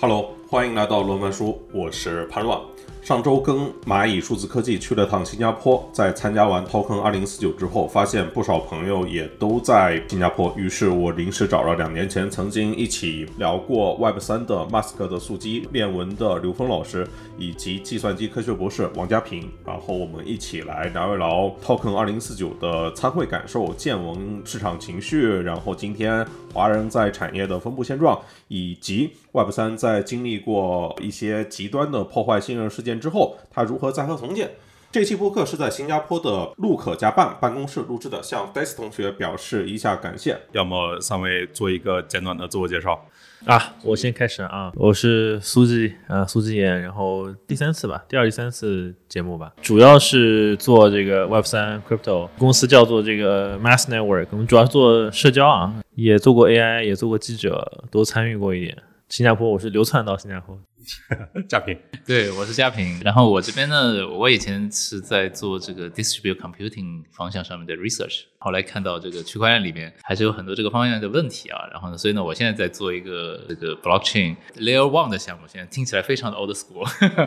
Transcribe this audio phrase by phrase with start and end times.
[0.00, 2.60] Hello，欢迎来到罗曼书，我是潘乱。
[3.02, 17.06] 上周跟蚂蚁数字科技去了趟新加坡，在参加完 Token 二零四九之后，发现不少朋友也都在新加坡，于是我临时找了两年前曾经一起聊过 Web 三的 Mask 的速激链文的刘峰老师，
[17.38, 26.26] 以及计算机科学博士王家平，然后我们一起来聊一聊 Token 二零四九的参会感受、见闻市场情绪，然后今天
[26.56, 28.18] 华人在产业的分布现状，
[28.48, 34.50] 以及 Web 三在经历过一些极端的破坏信任事件之后，它如何再和重建。
[34.90, 40.38] 这期播客是在新加坡的陆可加办办公室录制的，向 Des 同学表示一下感谢。
[40.52, 43.04] 要么三位做一个简短的自我介绍。
[43.44, 58.76] 啊，我先开始啊，我是苏记啊，苏记言，然后第三次吧，第二、第三次节目吧，主要是做这个 Web 三 Crypto 公司叫做这个 Mass Network，我们主要是做社交啊，也做过 AI，也做过记者，都参与过一点。
[59.08, 60.58] 新加坡我是流窜到新加坡，
[61.48, 63.00] 嘉平，对，我是嘉平。
[63.04, 71.68] 然后我这边呢，我以前是在做这个 distributed computing 方向上面的 research，后来看到这个区块链里面还是有很多这个方向的问题啊。
[71.70, 76.84] 然后呢，所以呢，我现在在做一个这个 blockchain layer one 的项目，现在听起来非常的 old school，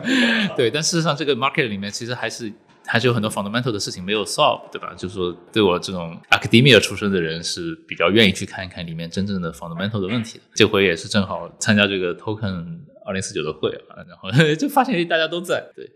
[0.54, 2.52] 对，但事实上这个 market 里面其实还是。
[2.90, 4.92] 还是有很多 fundamental 的事情没有 solve，对吧？
[4.98, 10.44] 就是说，对我这种 academia 出身的人是比较愿意去看一看里面真正的 fundamental 的问题的。
[10.56, 15.64] 这回也是正好参加这个 Token 二零四九的会啊，然后 就发现大家都在。
[15.76, 15.88] 对，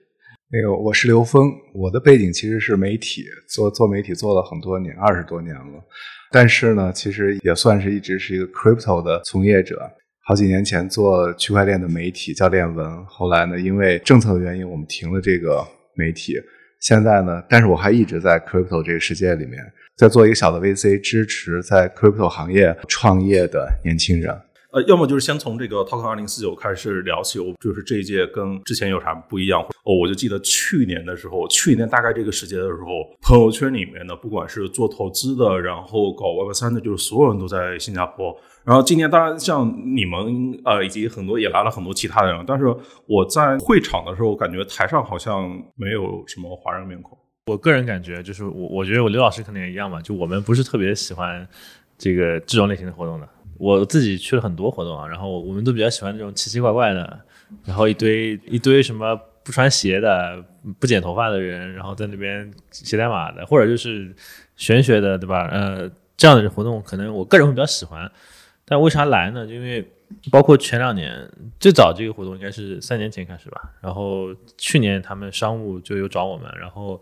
[0.53, 5.83] 那个我是刘峰，我的背景其实是媒体，做做媒体做了很多年，二十多年了。
[6.31, 9.91] 但是呢，其实也算是一直是一个 crypto 的从业者。
[10.27, 16.41] 好几年前做区块链的媒体叫链文，后来呢，因为政策的原因，我们停了这个媒体。
[16.85, 19.59] 现在呢，但是我还一直在 crypto 这个世界里面，
[19.97, 24.39] 在做一个小的 VC，支持在 crypto 行业创业的年轻人。
[24.71, 29.63] 呃，要么就是先从这个 Token 二零四九开始聊起，我就是这一届跟之前有啥不一样？
[29.63, 38.37] 哦，我就记得去年的时候，去年大概这个时间的时候，朋友圈里面的不管是做投资的，然后搞 Web 三的，就是所有人都在新加坡。
[38.65, 42.65] 然后今年当然像你们呃以及很多也来了很多其他的人，但是
[43.07, 47.17] 我在会场的时候感觉台上好像没有什么华人面孔。
[47.47, 51.47] 我个人感觉就是我我觉得我刘老师可能也一样吧，就我们不是特别喜欢
[51.99, 53.29] 这个这种类型的活动的。
[53.59, 57.21] 我自己去了很多活动啊，然后我们都比较喜欢这种奇奇怪怪的，
[57.67, 59.15] 然后一堆一堆什么
[59.45, 60.43] 不穿鞋的、
[60.81, 64.13] 不剪头发的人，然后在那边写代码的，或者就是
[64.57, 65.47] 玄学的，对吧？
[65.53, 68.11] 呃，这样的活动可能我个人会比较喜欢。
[68.67, 69.45] 但为啥来呢？
[69.47, 69.87] 因为
[70.31, 77.01] 包括前两年最早这个活动应该是三年前开始吧，然后去年他们商务就有找我们，然后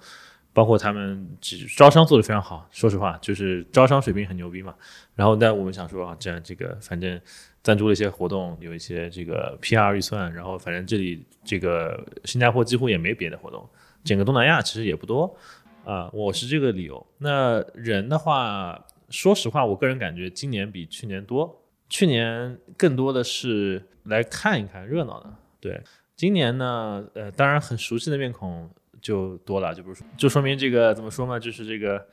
[0.52, 1.28] 包括他们
[1.76, 4.74] 招商做的非常好，说实话就是招商水平很牛逼嘛。
[5.14, 7.20] 然后但我们想说啊，这样这个反正
[7.62, 13.68] 赞助了一些活动，有一些这个 PR 预算，然后反正这里这个新加坡几乎也没别的活动，
[14.02, 15.36] 整个东南亚其实也不多
[15.84, 17.06] 啊，我是这个理由。
[17.18, 18.84] 那人的话。
[19.12, 21.62] 说实话，我个人感觉今年比去年多。
[21.88, 25.30] 去年更多的是来看一看热闹的，
[25.60, 25.80] 对。
[26.16, 28.70] 今年呢，呃，当然很熟悉的面孔
[29.00, 31.38] 就多了，就比如说，就说明这个怎么说呢？
[31.38, 32.04] 就是这个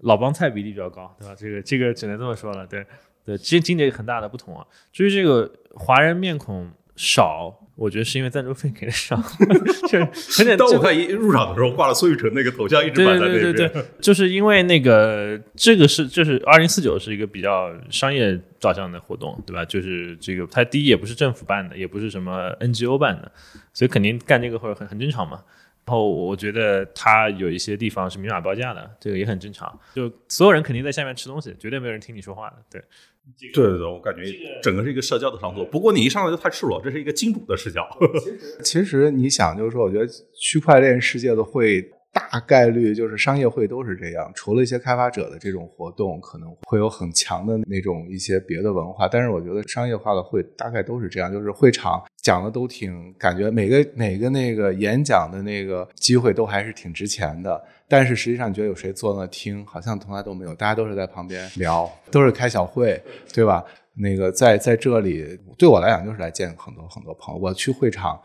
[0.00, 1.34] 老帮菜比例比较高，对吧？
[1.34, 2.84] 这个这个只能这么说了，对
[3.24, 3.38] 对。
[3.38, 7.64] 今今年很大的不同啊，至于这个华人面孔少。
[7.78, 9.14] 我觉得是因为赞助费给的少，
[9.88, 10.06] 就有
[10.44, 10.58] 点。
[10.58, 13.40] 当我看一入场的时候挂了苏玉成那个头像，一直摆在那边。
[13.40, 19.64] 对对对对， 就是因为那个这个是就是二零四九是一个比较商业导向的活动，对吧？
[19.64, 23.30] 就是这个它第一也不是政府办的，也不是什么 NGO 办的，
[23.72, 25.40] 所以肯定干这个会很很正常嘛。
[25.88, 29.66] 然后我觉得它有一些地方是明码标价的，这个也很正常。
[29.94, 32.84] 就所有人肯定在下面吃东西，绝对没有人听你说话的，对。
[33.54, 34.22] 对对对，我感觉
[34.62, 35.64] 整个是一个社交的场所。
[35.64, 37.88] 不过你一上来就太赤裸，这是一个金主的视角。
[38.62, 41.90] 其实你想，就是说，我觉得区块链世界的会
[42.30, 49.08] 大概率就是商业会都是这样，除了一些开发者的这种活动，可能会有很强的那种一些别的文化。
[49.08, 57.62] 但是我觉得商业化的会大概都是这样，就是会场讲的都挺，感觉每个每个那个演讲的那个机会都还是挺值钱的。
[57.90, 60.54] 但是实际上，你觉得有谁坐那听，好像从来都没有。
[60.54, 63.64] 大家都是在旁边聊，都是开小会，对吧？
[64.00, 67.40] 那个在在这里，对我来讲就是来见很多很多朋友。
[67.40, 68.20] 我去会场，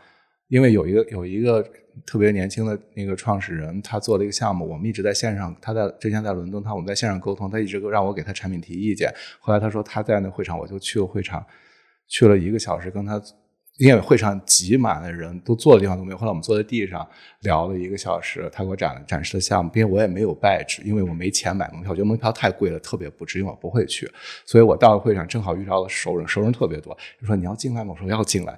[0.48, 1.66] 因为有一个有一个
[2.06, 5.54] 特别年轻的那个创始人，他做了一个项目，我们一直在线上。
[5.60, 9.12] 他在之前在伦敦，他我们在线上沟通，他一直让我给他产品提意见。
[9.40, 11.44] 后来他说他在那会场，我就去了会场，
[12.08, 13.20] 去了一个小时，跟他
[13.78, 16.16] 因为会场挤满了人，都坐的地方都没有。
[16.16, 17.04] 后来我们坐在地上
[17.40, 24.08] 聊了一个小时，他给我展展示的项目，并且我也没有 badge，因为我没钱买门票，我觉得门票太贵了，特别不值，因为我不会去。
[24.46, 27.92] 所以我到了会场，正好遇到了熟人，熟人特别多，就说你要进来吗？
[27.92, 28.56] 我说要进来。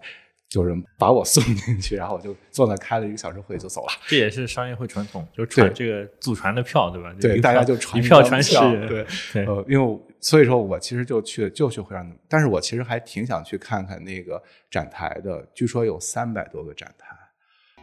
[0.53, 3.93] 有人把我送进去，然后我就坐那开了一个小时会就走了。
[4.07, 7.13] 这也是商业会传统，就是传这个祖传的票，对吧？
[7.21, 8.55] 对，大家就传一票传十。
[8.87, 14.41] 对，呃，因为所以说我其实就去就去会场，但是我其实还挺想去看看那个
[14.71, 15.45] 展台的。
[15.53, 17.09] 据说有三百多个展台，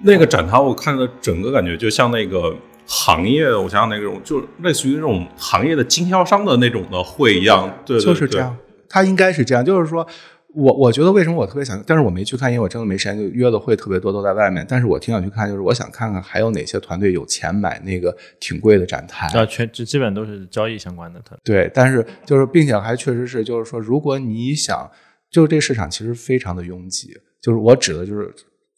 [0.01, 2.55] 那个展台我看的整个感觉就像那个
[2.85, 8.57] 行业，我想想那种就类似于那种行业的经销商的那种的会一样，对，就是这样。
[8.87, 10.07] 它应该是这样，就是说。
[10.55, 14.63] 我我觉得为什么我特别想，但是我没去看，因为我真的没时间，就约的会特别多，都在外面。
[14.69, 19.27] 但是我挺想去看，就是我想看看还有哪些团队有钱买那个挺贵的展台。
[19.37, 21.19] 啊，全基本都是交易相关的。
[21.43, 24.89] 对，但是就是并且还确实是，就是说，如果你想，
[25.31, 28.31] 就是这市场其实非常的拥挤，就是我指的就是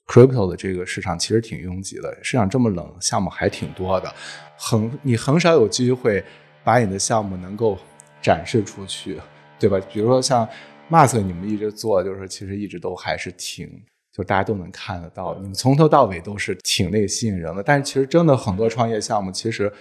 [0.08, 4.10] crypto 的这个市场其实挺拥挤的，市场这么冷，项目还挺多的，
[4.56, 6.24] 很你很少有机会
[6.64, 7.78] 把你的项目能够
[8.22, 9.20] 展示出去，
[9.60, 9.78] 对吧？
[9.92, 10.48] 比如说像。
[10.90, 13.68] Mask，你们一直做，就是其实一直都还是挺，
[14.14, 17.64] 就大家都能看得到，你们从头到尾都是挺那吸引人的。
[17.64, 19.72] 但是其实真的很多创业项目，其实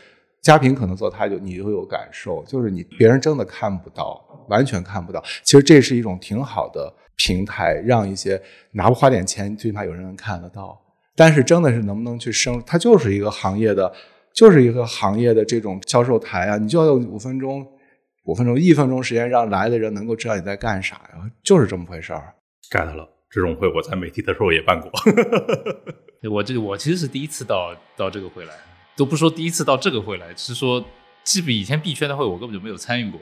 [0.40, 4.18] 嘉平可能做，他就你就有感受，就是你别人真的看不到，
[4.48, 5.22] 完全看不到。
[5.42, 8.40] 其实这是一种挺好的平台，让一些
[8.72, 10.80] 哪怕花点钱，最起码有人能看得到。
[11.14, 13.92] 但是真的是能不能去升，它就是一个行业的，
[14.32, 17.64] 就是一个行业的这种销售台啊，你就要有五分钟。
[18.24, 21.30] 五分钟、一分钟时间，让来的人能够知道你在干啥呀？
[21.42, 22.34] 就是这么回事儿。
[22.70, 24.90] get 了，这种会我在媒体的时候也办过。
[26.32, 28.54] 我这我其实是第一次到到这个会来，
[28.96, 30.82] 都不说第一次到这个会来，是说
[31.22, 33.20] 基本以前币圈的会我根本就没有参与过。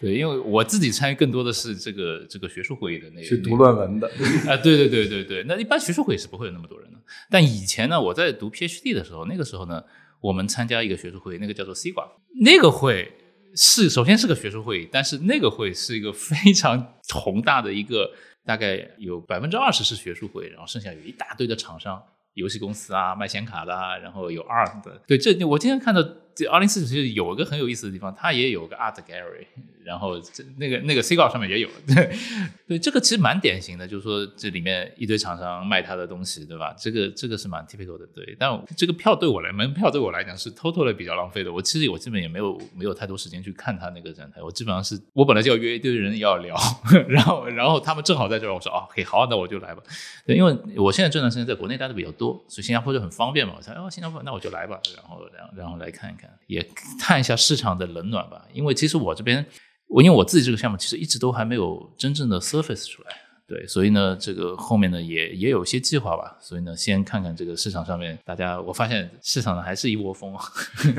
[0.00, 4.08] 对，因为我自己参与更多的是这个这个学术会议的那个去读论文的
[4.46, 5.42] 啊，对对对对对。
[5.48, 6.98] 那一般学术会是不会有那么多人的。
[7.28, 9.82] 但以前呢，我在读 PhD 的时候，那个时候呢，
[10.20, 12.06] 我们参加一个学术会议，那个叫做 C 管，
[12.40, 13.12] 那个会。
[13.54, 18.10] 是，首先是个学术会议，但是那个会是一个非常宏大的一个，
[18.44, 22.02] 大概有百分之二十是学术会，然后剩下有一大堆的厂商。
[22.34, 26.00] 游戏公司啊，卖显卡的，然后有 art 的，对，这我今天看到
[26.36, 29.44] 这二零四九有一个很有意思的地方，它也有个 art gallery，
[29.88, 32.10] 然后这那个那个 C 稿上面也有，对，
[32.68, 36.74] 对，这个其实蛮典型的，就是说这里面一堆厂商卖他的东西，对吧？
[36.78, 38.36] 这个这个是蛮 typical 的，对。
[38.38, 41.50] 但这个票对我来，门票对我来讲是 totally 比较浪费的。
[41.50, 46.54] 我其实我基本也没有没有太多时间去看他那个展台，我基本上是我本来就要约一堆人要聊，
[47.08, 49.82] 然后然后他们正好在这儿，我说哦，可以，好，那我就来吧。
[50.26, 52.28] 对，因为我现在这段时间在国内待的比较多。
[52.48, 56.62] 所以新加坡就很方便嘛，我想哦，新加坡那我就来吧，然后然后然后来看一看，也
[57.00, 58.44] 探一下市场的冷暖吧。
[58.52, 59.44] 因为其实我这边，
[59.88, 63.08] 我因为我自己这个项目其实一直都还没有真正的 surface 出来。
[63.46, 66.36] 对，所以呢，这个后面呢也也有些计划吧。
[66.38, 70.44] 所以呢，先看看这个市场上面，大家我发现市场上还是一窝蜂啊。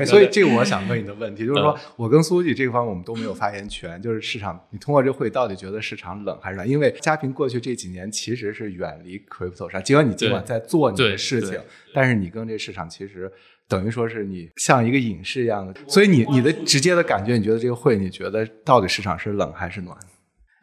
[0.04, 4.02] 所以 这个我想问你的问题就是说，我跟苏记这个方面我们都没有发言权。
[4.02, 6.68] 就是市场，你通过这会到底觉得市场冷还是暖？
[6.68, 11.56] 因为嘉平过去这几年其实是远离 crypto 上，尽管你尽管在做你的事情，
[11.94, 13.30] 但是你跟这市场其实
[13.70, 15.72] 等于说是你像一个隐士一样的。
[15.88, 19.96] 所以你你的直接的感觉，你觉得这个会，你觉得到底市场是冷还是暖？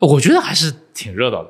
[0.02, 1.50] 我觉得还是挺热闹的。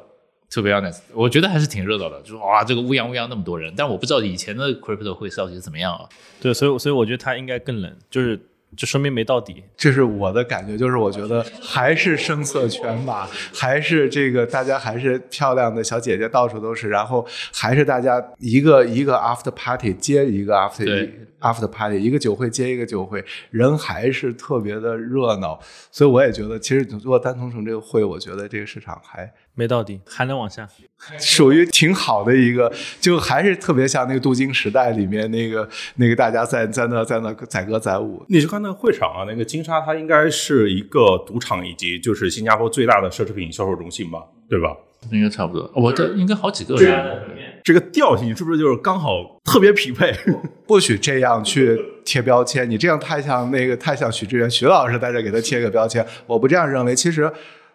[0.51, 6.07] To be honest，我觉得还是挺热闹的，就是哇，这个乌泱乌泱那么多人，但我不知道以前的 crypto 会到底是怎么样啊？
[6.39, 8.39] 对，所以所以我觉得它应该更冷，就是
[8.77, 9.61] 就说明没到底。
[9.75, 25.59] 这是我的感觉，就是我觉得还是声色犬马，还是这个大家还是漂亮的小姐姐到处都是，然后还是大家一个一个 after party 接一个 after after party，一个酒会接一个酒会，人还是特别的热闹，
[25.91, 29.31] 所以我也觉得，其实如果单从成这个会，我觉得这个市场还。
[29.59, 30.69] 没到底，还能往下，
[31.17, 38.23] 属于挺好的一个，就还是特别像那个镀金时代里面那个那个大家在在那在那载歌载舞。
[38.29, 44.77] 你去看那个会场啊，那个金沙它应该是一个赌场以及就是新加坡最大的奢侈品销售中心吧，对吧？
[45.11, 45.71] 应该差不多。
[45.73, 47.46] 我这应该好几个人。
[47.67, 50.15] 这个调性是不是就是刚好特别匹配？
[50.65, 56.95] 不许这样去贴标签，你这样太像那个太像许志远徐老师在这给他贴个标签，我不这样认为。
[56.95, 57.29] 其实。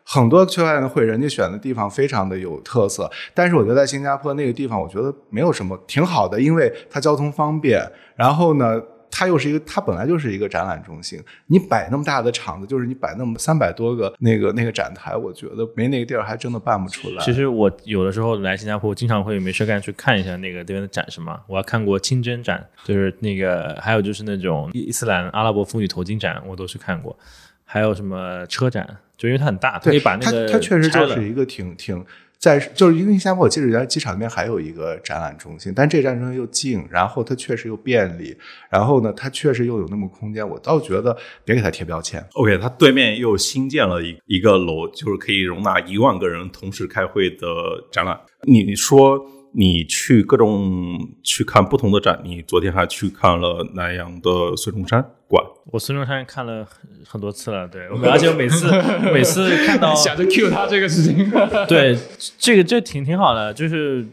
[0.05, 7.81] 很多区块链的会，人家选的地方非常的有特色，但是我觉得在新加坡那个地方，我觉得没有什么，挺好的，因为它交通方便，
[8.17, 8.83] 然后呢，
[9.13, 17.23] 它又是一个，它本来就是一个展览中心，你摆那么大的场子，就是你摆那么三百多个那个那个展台，我觉得没那个地儿还真的办不出来。
[17.23, 27.17] 其实我有的时候来新加坡，经常会没事干去看一下那个那边的展什么，我还看过清真展，就是那个还有就是那种伊斯兰阿拉伯妇女头巾展，我都去看过。
[27.65, 28.87] 还有什么车展？
[29.17, 32.05] 就因为它很大，可以把那个它它确实就是一个挺挺
[32.43, 38.37] 在就是因为新加坡，我记得原来机场那边还有一个展览中心，但这个展览中心又近，然后它确实又便利，
[38.69, 42.21] 然后呢，它确实又有那么空间，我倒觉得别给它贴标签。
[42.33, 47.47] OK，它对面又新建了一一个楼，就是可以容纳一万个人同时开会的
[47.93, 48.19] 展览。
[48.43, 55.45] 你你说你去各种去看不同的展，你昨天还去看了南阳的孙中山馆。
[55.71, 58.67] 我孙中山看了很很多次了，对，而且我每次
[59.13, 61.31] 每次看到想着 cue 他这个事情，
[61.69, 61.97] 对，
[62.39, 64.07] 这个这挺挺好的，就是，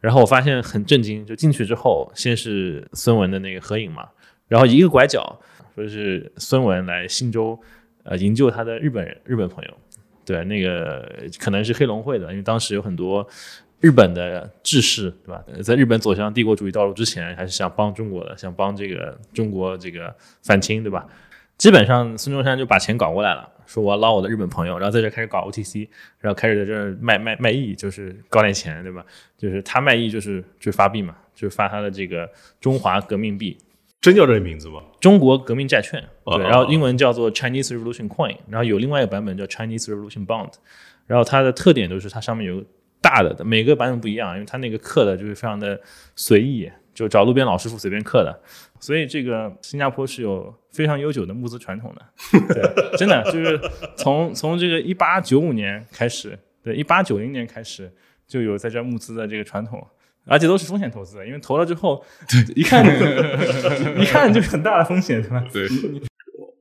[0.00, 4.08] 然后我发现很震惊，就进去之后，先是孙文的那个合影嘛，
[4.48, 5.38] 然后一个拐角，
[5.74, 7.58] 说是孙文来新州，
[8.04, 9.70] 呃，营救他的日本人日本朋友，
[10.24, 11.06] 对，那个
[11.38, 13.26] 可能是黑龙会的，因为当时有很多
[13.80, 15.44] 日本的志士，对吧？
[15.52, 21.06] 呃在日本走向帝国主义道路之前，还是想帮中国的，想帮这个中国这个反清，对吧？
[21.58, 25.88] 基本上孙中山就把钱搞过来了，说我要捞我的日本朋友，然后在这开始搞 OTC，
[26.20, 29.04] 然后开始在这儿卖卖卖艺，就是搞点钱，对吧？
[29.38, 32.30] 就是他卖艺就是就是发币嘛，就是发他的这个
[32.60, 33.56] 中华革命币，
[34.02, 34.82] 真叫这个名字吗？
[35.00, 40.52] 中国革命债券，哦对，然后英文叫做 Chinese Revolution Coin，然后有另外一个版本叫 Chinese Revolution Bond，
[41.06, 42.62] 然后它的特点就是它上面有
[43.06, 45.80] 大的，每个版本不一样，因为它那个刻的就是非常的
[46.16, 48.40] 随意，就找路边老师傅随便刻的，
[48.80, 52.02] 所以这个新加坡是有非常悠久的募资传统的，
[52.52, 53.60] 对，真的就是
[53.96, 57.88] 从从这个一八九五年开始，对，一八九零年开始
[58.26, 59.86] 就有在这儿募资的这个传统。
[60.28, 62.04] 而且都是风险投资，因为投了之后，
[62.56, 62.84] 一看
[63.96, 65.44] 一看就很大的风险，对吧？
[65.52, 65.68] 对，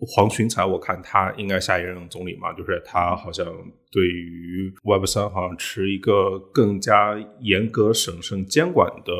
[0.08, 3.46] 黄群才，我看他应该下一任总理嘛，就是他好像
[3.92, 9.12] 对于 Web 三好像持一个更加严格审慎监管的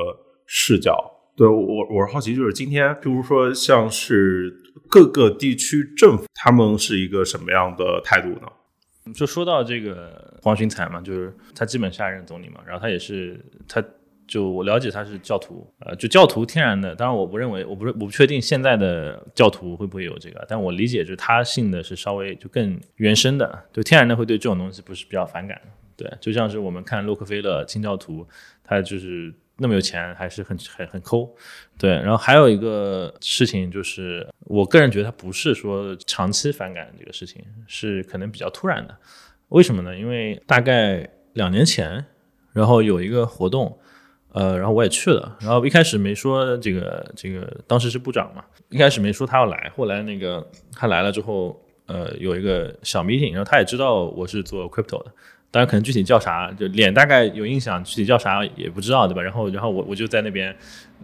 [0.46, 1.12] 视角。
[1.36, 1.56] 对我，
[1.90, 4.56] 我是好奇，就是今天，比如说像是
[4.90, 9.14] 各个地区政府，他们是一个什么样的态度呢？
[9.14, 13.84] 就说到这个黄循财嘛，就是他基本下一任总理嘛，然后他也是他。
[14.28, 25.62] 就我了解他是教徒，呃，就教徒天然的，当然我不认为，我不是我不确定现在的教徒会不会有这个，但我理解就是他信的是稍微就更原生的，就天然的会对这种东西不是比较反感，
[25.96, 28.28] 对，就像是我们看洛克菲勒清教徒，
[28.64, 31.30] 他就是那么有钱，还是很很很抠，
[31.78, 38.98] 对，然后还有一个事情就是，我个人觉得他不是说长期反感这个事情，是可能比较突然的，
[39.50, 39.96] 为什么呢？
[39.96, 42.04] 因为大概两年前，
[42.54, 43.78] 然后有一个活动。
[44.36, 55.12] 呃，然后我也去了，然后一开始没说这个这个，当时是部长嘛，一开始没说他要来，后来那个他来了之后，呃，有一个小 meeting，然后他也知道我是做 crypto 的，
[55.56, 59.22] 当然可能具体叫啥，就脸大概有印象，具体叫啥也不知道，对吧？
[59.22, 60.54] 然后然后我我就在那边，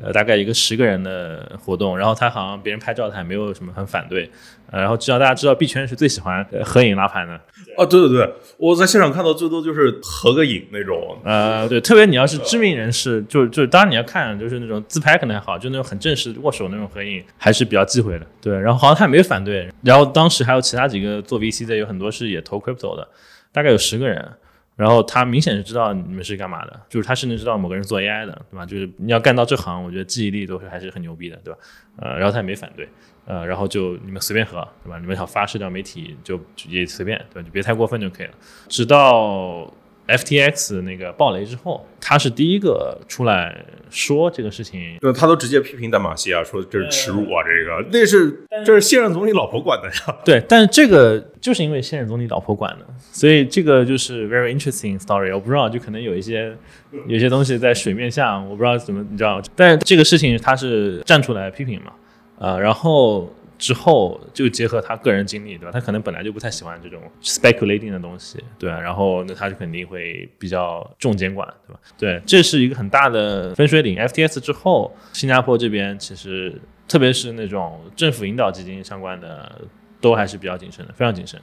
[0.01, 4.29] 呃，大概一个十个人的活动，然后他好像别人拍照他也没有什么很反对，
[4.70, 7.39] 呃，然后知道大家知道币圈是最喜欢呃合影拉盘的，
[7.77, 11.17] 哦，对对对，我在现场看到最多就是合个影那种。
[11.24, 18.27] 呃，对，特别你要是知名人士，就就当然你要看，就是那种自拍可能还好，就那种很正式握手那种合影，还是比较忌讳的。
[18.41, 23.08] 对，然后好像他也没有反对，然后当时还有其他几个做 VC 的，有很多是也投 crypto 的，
[23.51, 24.34] 大概有十个人。
[24.77, 28.65] 然后他明显是知道你们是干嘛的，就是他甚至知道某个人做 AI 的，对吧？
[28.65, 31.60] 就是你要干到这行，我觉得记忆力都是还是很牛逼的，对吧？
[31.98, 32.89] 呃，然后他也没反对，
[33.25, 34.98] 呃，然后就你们随便合，对吧？
[34.98, 37.46] 你们想发社交媒体就也随便，对吧？
[37.46, 38.34] 就别太过分就可以了。
[38.70, 39.72] 直到
[40.08, 44.98] FTX 那个暴雷之后，他是第一个出来说这个事情。
[45.00, 50.17] 对，他都直接批评淡马锡啊，说这是耻辱啊，这个那是这是现任总理老婆管的呀。
[50.25, 55.34] 对，但是这个就是因为现任总理老婆管的，所以这个就是 very interesting story。
[55.34, 56.55] 我不知道，就可能有一些
[57.08, 61.91] 有些东西在水面下，我不知道怎么，你知道，但是这个事情他是站出来批评嘛，
[62.39, 63.31] 啊、然后
[63.62, 65.72] 之后就结合他个人经历，对吧？
[65.72, 71.80] 他可能本来就不太喜欢这种 speculating 的东西，对吧、然后那他就肯定会比较重监管，对吧？
[71.96, 73.96] 对，这是一个很大的分水岭。
[74.00, 79.62] FTS 之后，新加坡这边其实特别是那种政府引导基金相关的，
[80.01, 81.39] 都还是比较谨慎的，非常谨慎。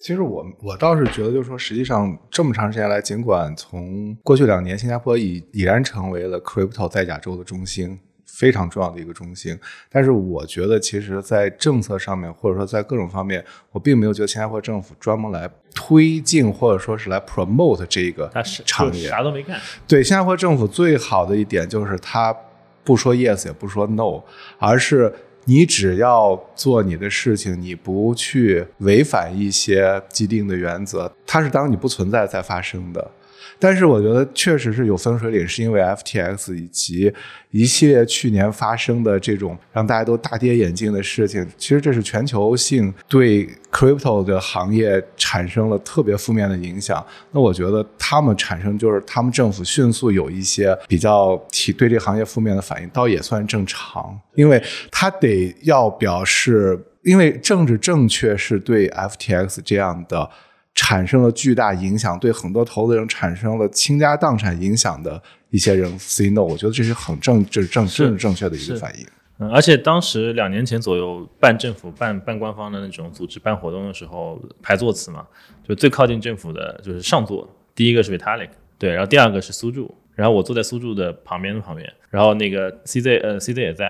[0.00, 8.00] 其实我我倒是觉得，就是说，实际上这么长时间来，尽管从过去两年，新加坡已已然成为了 crypto 在亚洲的中心，
[8.32, 9.56] 非常重要的一个中心，
[9.90, 19.06] 但是我觉得，其实，在政策上面，或者说在各种方面，我并没有觉得新加坡政府专门来推进，或者说是来 promote 这个他是就产业。
[19.08, 22.34] 啥都没干，对，新加坡政府最好的一点就是他
[22.82, 24.22] 不说 yes 也不说 no，
[24.58, 25.12] 而是
[25.44, 33.10] 你只要做你的事情，你不去违反一些既定的原则，它是当你不存在才发生的。
[33.58, 37.12] 但是我觉得确实是有分水岭，是因为 FTX 以及
[37.50, 47.04] 一系列去年发生的这种让大家都大跌眼镜的事情，其实这是全球性对 crypto 的行业产生了特别负面的影响。
[47.30, 60.30] 那我觉得他们产生就是他们政府迅速有一些比较提对这个行业负面的反应，倒也算正常，因为他得要表示，因为政治正确是对 FTX 这样的。
[60.74, 69.06] 产生了巨大影响，对很多投资人产生了倾家荡产影响的一些人 say no，我觉得这是很正，这是正，这是正确的一个反应。
[69.38, 75.26] 嗯，而且当时两年前左右办政府、办办官方的那种组织办活动的时候，排座次嘛，
[75.66, 83.86] 就最靠近政府的就是上座，第一个是 Vitalik，对，然后第二个是苏柱，然后我坐在苏柱的旁边的旁边，然后那个 CZ 呃 CZ 也在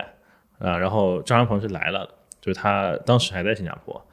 [0.58, 2.08] 啊，然后张安鹏是来了，
[2.40, 4.04] 就是他当时还在新加坡。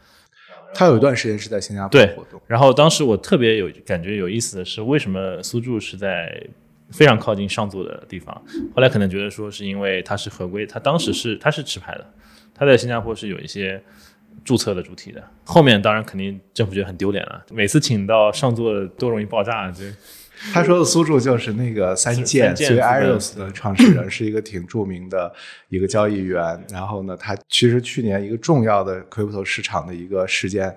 [0.74, 6.42] 他有一段时间是在新加坡活动，然后当时我特别有感觉有意思的是，为什么苏柱是在
[6.92, 8.34] 非常靠近上座的地方？
[8.76, 12.14] 后来可能觉得说是因为他是合规，他当时是他是持牌的，
[12.54, 13.82] 他在新加坡是有一些
[14.44, 15.24] 注册的主体的。
[15.44, 19.84] 后面当然肯定政府觉得很丢脸了，每次请到上座都容易爆炸，就。
[20.53, 25.31] 他说的苏柱就是那个三剑，所以 Aros 的创始人是一个挺著名的
[25.67, 26.63] 一个交易员。
[26.72, 30.74] 然后呢，他其实去年一个重要的 crypto 市场的一个事件，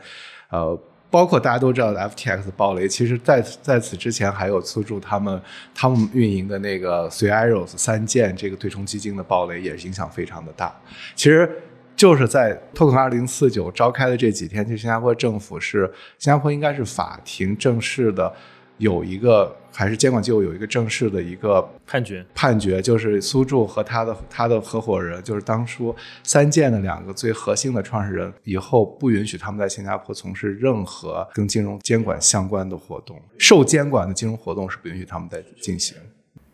[0.51, 0.77] 呃，
[1.11, 5.41] 包括大家都知道的 FTX 暴雷，其实在在此之前还有苏柱他们
[5.73, 10.75] 他们运营的那个随 Aros 三剑这个对冲基金的暴雷，也影响非常的大。
[11.15, 11.49] 其实
[11.95, 15.89] 就是在 Token 二零四九召开的这几天，其实新加坡政府是
[16.19, 18.35] 新加坡应该是法庭正式的。
[18.83, 35.97] 有一个还是监管机构有一个正式的一个判决，判决就是苏柱和他的他的合伙人，就是当初三建的两个最核心的创始人，以后不允许他们在新加坡从事任何跟金融监管相关的活动，受监管的金融活动是不允许他们在进行。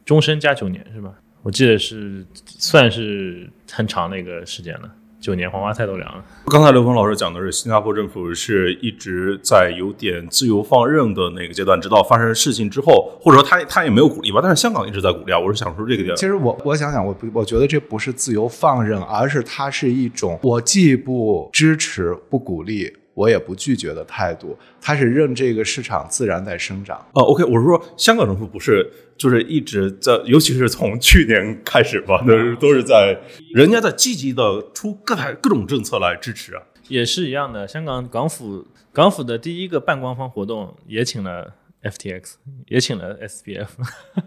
[0.04, 1.14] 终身加九年是吧？
[1.42, 4.94] 我记得是算是很长的一个时间了。
[5.20, 6.24] 九年黄花菜都凉了。
[6.46, 15.38] 刚才刘峰老师讲的是，新加坡政府是一直在有点自由放任的那个阶段，直到发生事情之后，或者说他他也没有鼓励吧，但是香港一直在鼓励啊。
[15.38, 16.14] 我是想说这个点。
[16.16, 22.92] 其实我我想想，我我觉得这不是自由放任，而是它是一种我既不支持不鼓励。
[23.18, 26.96] 我也不拒绝的态度，他是任这个市场自然在生长。
[27.14, 33.18] 哦，OK，我是说香港政府不是就是一直在，尤其是从去年开始吧，都是都是在
[33.52, 36.62] 人家在积极的出各台各种政策来支持啊。
[36.86, 42.34] 也是一样的，香港港府港府的第一个半官方活动也请了 FTX，
[42.68, 43.66] 也请了 SBF，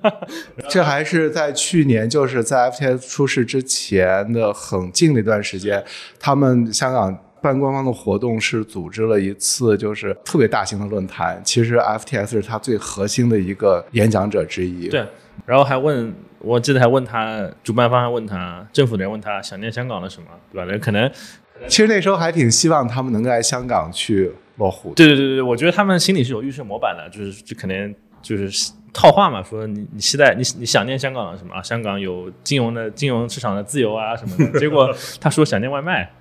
[0.70, 5.82] 这还是在去年，就是在 FTX 出事之前的很近的一段时间，
[6.20, 7.18] 他们香港。
[7.42, 11.42] 半官方的活动是组织了一次，就是特别大型的论坛。
[11.44, 14.88] 其实 FTS 是他最核心的一个演讲者之一。
[14.88, 15.04] 对，
[15.46, 20.72] 然后还问，我记得还问他，主办方还问他，政府的人问他想念香港的什么，对吧？
[20.72, 21.12] 那可能，
[21.68, 24.94] 其实那时候还挺希望他们能够在香港去落户。
[24.96, 28.72] 对对对对，我觉得他们心里是有预设模板的，就是就可能就是。
[28.94, 31.64] 套话嘛，说你你期待你你想念香港了什么啊？
[31.64, 34.60] 香港有金融的金融市场的自由啊什么的。
[34.60, 36.12] 结果他说想念外卖，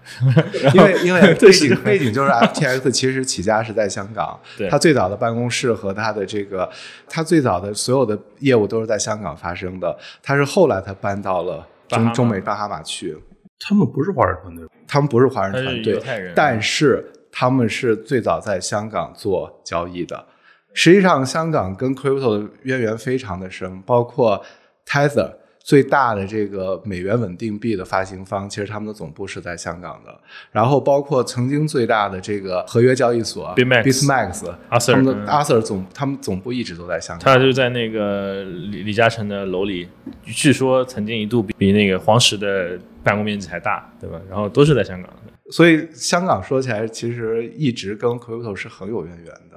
[0.72, 4.38] 因为因为 背景背景就是 FTX 其实起家是在香港，
[4.70, 6.70] 他最早的办公室和他的这个
[7.08, 9.98] 他最早的所有的业务都是在香港发生的。
[10.22, 13.18] 他是后来他搬到了中中美巴哈马去。
[13.58, 16.00] 他们不是华人团队，他们不是华人团队，
[16.36, 20.24] 但是他们是最早在香港做交易的。
[20.72, 24.42] 实际上，香港跟 crypto 的渊源非常的深，包括
[24.86, 30.20] Tether 最大的这个美元稳定币的发行方，其实他们的总部是在香港的。
[30.50, 37.24] 然后，包括曾经最大的这个合约交易所 Bitmax，他们的 Arthur 总，他们总部一直都在香港。
[37.24, 39.88] 他就在那个李李嘉诚的楼里，
[40.24, 44.18] 据说曾经一度比比那个黄石的办公面积还大，对吧？
[44.28, 45.12] 然后都是在香港。
[45.50, 49.49] 所以，香港说起来，其实一直跟 crypto 是很有渊源的。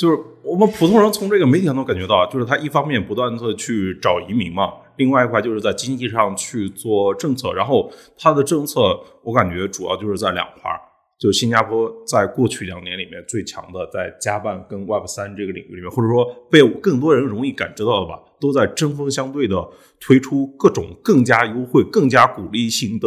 [0.00, 10.80] 就是我们普通人从这个媒体上都感觉到，就是他一方面不断的去找移民嘛，另外一块就是在经济上去做政策，然后他的政策我感觉主要就是在两块儿，
[11.18, 19.68] 就新加坡在过去两年里面最强的在加办跟 Web 三这个领域里面，或者说被更多人容易感知到的吧，都在针锋相对的
[20.00, 23.06] 推出各种更加优惠、更加鼓励性的。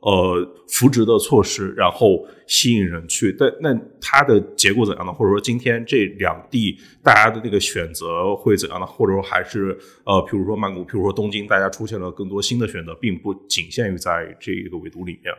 [0.00, 5.12] 呃，扶植的措施，然后吸引人去，但那它的结果怎样呢？
[5.12, 8.86] 或者说今天这两地大家的这个选择会怎样呢？
[8.86, 15.34] 或者说还是呃，譬如说曼谷，譬如说东京，大家出现了更多新的选择，并不仅限于在这一个维度里面。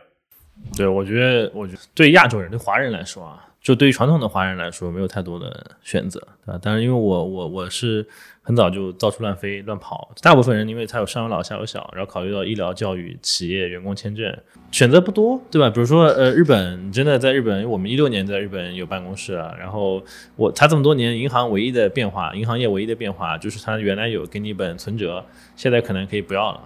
[0.76, 6.60] 对，我觉得，我觉得对亚洲人、对华人来说啊，就对于传统的华人来说，没有太多的选择，对吧？
[6.62, 8.06] 但是因为我我我是
[8.44, 14.36] 很早就到处乱飞乱跑，大部分人因为他有上有老下有小，然后考虑到医疗、教育、企业、员工签证，
[14.72, 15.70] 选择不多，对吧？
[15.70, 20.02] 比如说呃，日本真的在日本，我们一六年在日本有办公室，然后
[20.34, 25.24] 我他这么多年银行唯一的变化，银行业唯一的变化就是他原来有给你一本存折，
[25.54, 26.60] 现在可能可以不要了。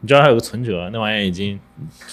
[0.00, 1.58] 你知道还有个存折，那玩意儿已经，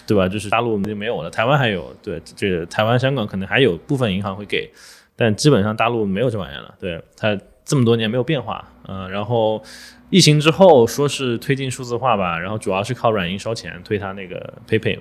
[0.08, 0.28] 对吧？
[0.28, 4.70] 就是大陆就没有了，台湾还有，对，这台湾、香港可能还有部分银行会给，
[5.16, 6.74] 但基本上大陆没有这玩意儿了。
[6.80, 9.62] 对，它这么多年没有变化，嗯，然后
[10.10, 15.00] 疫情之后说是推进数字化吧，然后主要是靠软银烧钱推他那个 PayPay，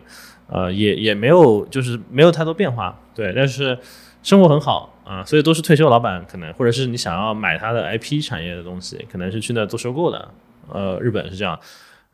[0.48, 3.78] 呃，也也没有就是没有太多变化，对，但是
[4.22, 10.28] 生活很好啊，所以都是退休老板可能，或者是你想要买他的 IP 产业的东西，可能是去那做收购的，
[10.68, 11.58] 呃，日本是这样，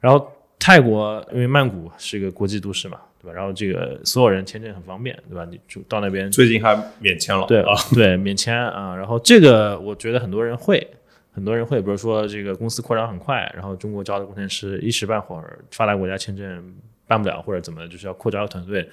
[0.00, 0.32] 然后。
[0.62, 3.32] 泰国因为曼谷是一个国际都市嘛，对吧？
[3.34, 5.42] 然后这个所有人签证很方便，对吧？
[5.50, 8.94] 你就到那边，最近还免签了，对啊，对免签啊。
[8.94, 10.86] 然后这个我觉得很多人会，
[11.32, 16.74] 很多人会，比如说这个公司扩张很快，然后中国招的工程师一时半会儿发达国家签证
[17.06, 18.88] 办不了或者怎么，就是要扩招团队，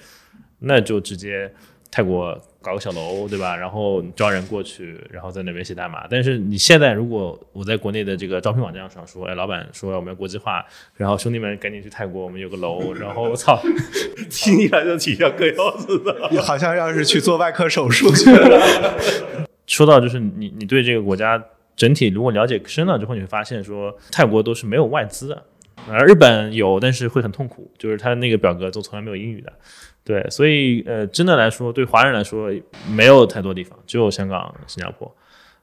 [0.58, 1.52] 那就直接。
[1.90, 3.56] 泰国搞个小楼，对吧？
[3.56, 6.06] 然后招人过去，然后在那边写代码。
[6.06, 10.62] 但是你现在如果我在国内的这个招聘网站上说，哎，老板说我们要国际化，
[10.96, 12.92] 然后兄弟们赶紧去泰国，我们有个楼。
[12.92, 13.58] 然后我操，
[14.28, 18.60] 听起来就挺像嗑药子的，好像要是去做外科手术去了。
[19.66, 21.42] 说到就是你，你对这个国家
[21.78, 25.44] 整体如果了解深了之后，你会发现说泰国都是没有外资的，
[25.88, 29.52] 而日本有，但是会很痛苦，就是他那个表格都从来没有英语的。
[30.02, 32.50] 对，所以呃，真的来说，对华人来说，
[32.90, 35.14] 没有太多地方，只有香港、新加坡，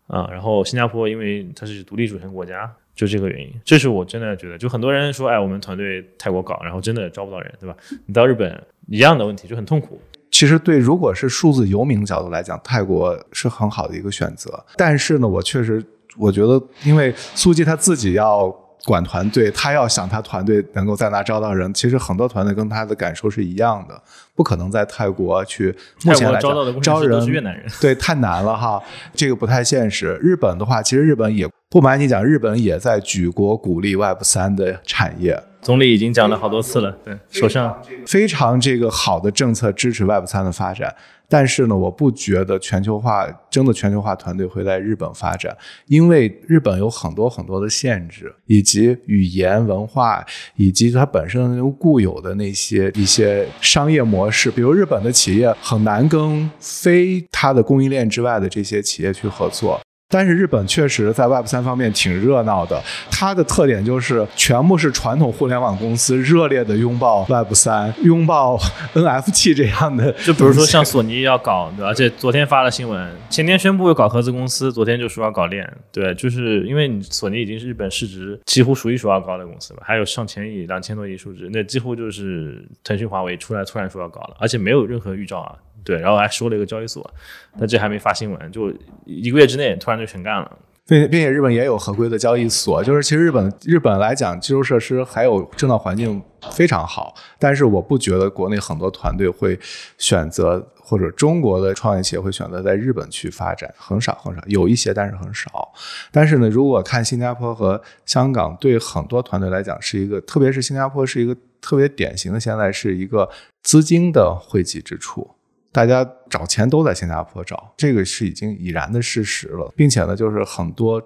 [0.08, 7.76] 啊，然后新加坡因为它是独立主权国家，就这个原因，这是我真的觉得，就很多人说，哎，我们团队泰国搞，然后真的招不到人，对吧？
[8.06, 10.00] 你到日本一样的问题，就很痛苦。
[10.32, 14.64] 其实对，如果是数字游民角度来讲，泰国是很好的一个选择。
[14.76, 15.82] 但是呢，我确实
[16.18, 18.56] 我觉得，因为苏记他自己要。
[18.86, 24.00] 管团队，他要想他团队能够在那招到人，其实很多团队跟他的感受是一样的，
[24.36, 25.76] 不可能在泰国去。
[26.04, 28.80] 目前来讲，招人是越南人，对，太难了哈，
[29.16, 30.16] 这个不太现实。
[30.22, 35.42] 日本的话，其实日本也不瞒你讲，日本也在举国鼓励 Web 三的产业。
[35.64, 40.94] 总理已经讲了好多次了，对，手上非常这个好的政策支持 Web 三的发展。
[41.28, 45.56] 但是呢，我不觉得全球化真的全球化团队会在日本发展，
[45.88, 59.80] 因为日本有很多很多的限制，以及语言文化，以及它本身固有的那些一些商业模式，比如日本的企业很难跟非它的供应链之外的这些企业去合作。
[60.16, 68.58] 但是日本确实在 Web 三方面挺热闹的，它的特点就是全部是传统互联网公司热烈的拥抱 Web 三，拥抱
[68.94, 70.10] NFT 这样的。
[70.24, 85.56] 就比如说像索尼要搞，而且昨天发了新闻，前天宣布要搞合资公司，昨天就说要搞链，对，就是因为你索尼已经是日本市值几乎数一数二高的公司了，还有上千亿、两千多亿数值，那几乎就是腾讯、华为出来突然说要搞了，而且没有任何预兆啊。
[85.86, 87.10] 对，然后还说了一个交易所，
[87.58, 88.74] 但这还没发新闻，就
[89.06, 96.22] 一个月之内突然就全干了，并并且日本也有合规的交易所，就是其实日本日本来讲，基础设施还有政道环境
[96.52, 99.58] 非常好，但是我不觉得国内很多团队会
[99.98, 105.72] 选择或者中国的创业企业会选择在日本去发展，很少很少，有一些但是很少。
[106.12, 113.28] 但是呢，如果看新加坡和香港，对很多团队来讲是一个，特别是新加坡是一个特别典型的，现在是一个
[113.64, 115.32] 资金的汇集之处。
[115.76, 121.04] 大家找钱都在新加坡找，这个是已经已然的事实了，并且呢，就是很多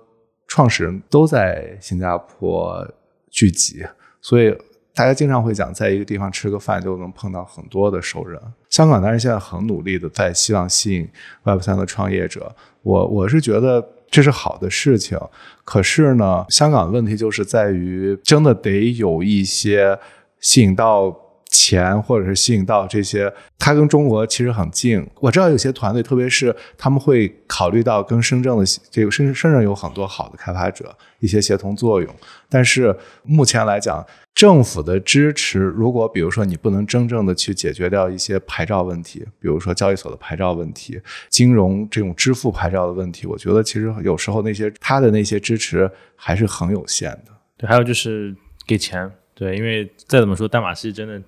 [0.48, 2.88] 创始人都在新加坡
[3.32, 3.84] 聚集，
[4.22, 4.56] 所以
[4.94, 8.40] 大家经常会讲，在一个地方吃个饭就能碰到很多的熟人。
[8.70, 11.10] 香港当然现在很努力的在希望吸引
[11.46, 15.20] Web 三的创业者，我我是觉得这是好的事情。
[15.66, 19.98] 可是呢，香港问题就是在于，真的得有一些
[20.40, 21.26] 吸引到。
[21.50, 25.06] 钱，或者是吸引到这些，它跟中国其实很近。
[25.20, 32.16] 我知道有些团队，特别是他们会考虑到跟深圳的这个深深圳有很多好的开发者，一些协同作用。
[32.48, 47.32] 但是目前来讲，政府的支持，如果比如说你不能真正的去解决掉一些牌照问题，比如说交易所的牌照问题、金融这种支付牌照的问题，我觉得其实有时候那些他的那些支持还是很有限的。
[47.58, 48.36] 对，还有就是
[48.68, 51.20] 给钱，对，因为再怎么说，代码系真的。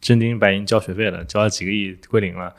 [0.00, 2.54] 真金白银交学费了，交了几个亿归零了，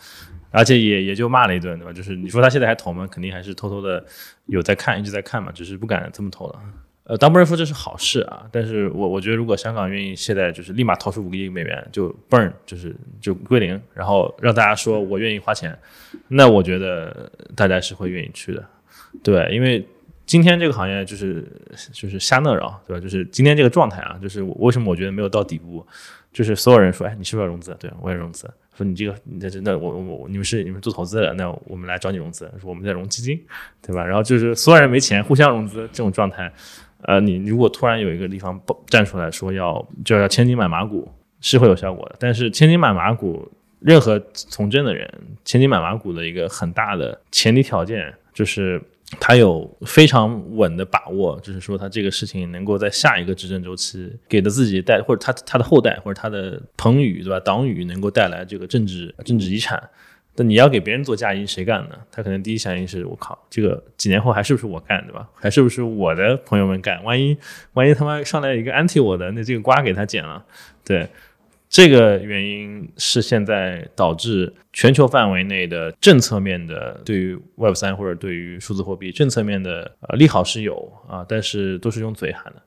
[0.52, 1.94] 而且也也就骂了一顿，对吧？
[1.94, 3.08] 就是你说他现在还投吗？
[3.12, 4.04] 肯定还是偷偷的
[4.46, 6.60] 有在看，一直在看嘛，只是不敢这么投了。
[7.06, 15.76] 呃，当不认付这是好事啊，但是我我觉得如果香港愿意现在就是立马掏出五个亿美元就 burn 就是就归零，然后让大家说我愿意花钱，
[16.28, 18.64] 那我觉得大家是会愿意去的，
[19.24, 19.84] 对，因为
[20.28, 21.44] 今天这个行业就是
[21.92, 23.02] 就是瞎闹扰，对吧？
[23.02, 25.84] 就是今天这个状态啊，就是为什么我觉得没有到底部，
[26.32, 27.76] 就是所有人说，哎，你是不是要融资？
[27.80, 28.50] 对，我也融资。
[28.78, 33.38] 说你这个，那那我我我你们是你们做投资的，那我们来找你融资，说我们在融基金，
[33.82, 34.06] 对吧？
[34.06, 36.50] 然后就是所有人没钱，互相融资这种状态。
[37.02, 41.10] 呃，你如果突然有一个地方站出来说要就要千金买马股，
[41.42, 42.16] 是会有效果的。
[42.20, 45.10] 但是千金买马股，任何从政的人，
[45.44, 48.82] 千金买马股的一个很大的前提条件就是
[49.20, 59.82] 他有非常稳的把握，就是说他这个事情能够在下一个执政周期给的自己带或者他他的后代或者他的朋友对吧党羽能够带来这个政治政治遗产。
[60.36, 61.96] 那你要给别人做嫁衣，谁干呢？
[62.10, 65.28] 他可能第一反应是我靠，这个几年后还是不是我干，对吧？
[65.34, 67.04] 还是不是我的朋友们干？
[67.04, 67.36] 万一
[67.74, 70.46] 万一他妈上来一个 anti 我的，那这个瓜给他剪了。
[70.86, 71.10] 对，
[71.70, 82.62] 这个原因是现在导致全球范围内的政策面的对于 Web 三或者对于数字货币政策面的呃利好是有啊，但是都是用嘴喊的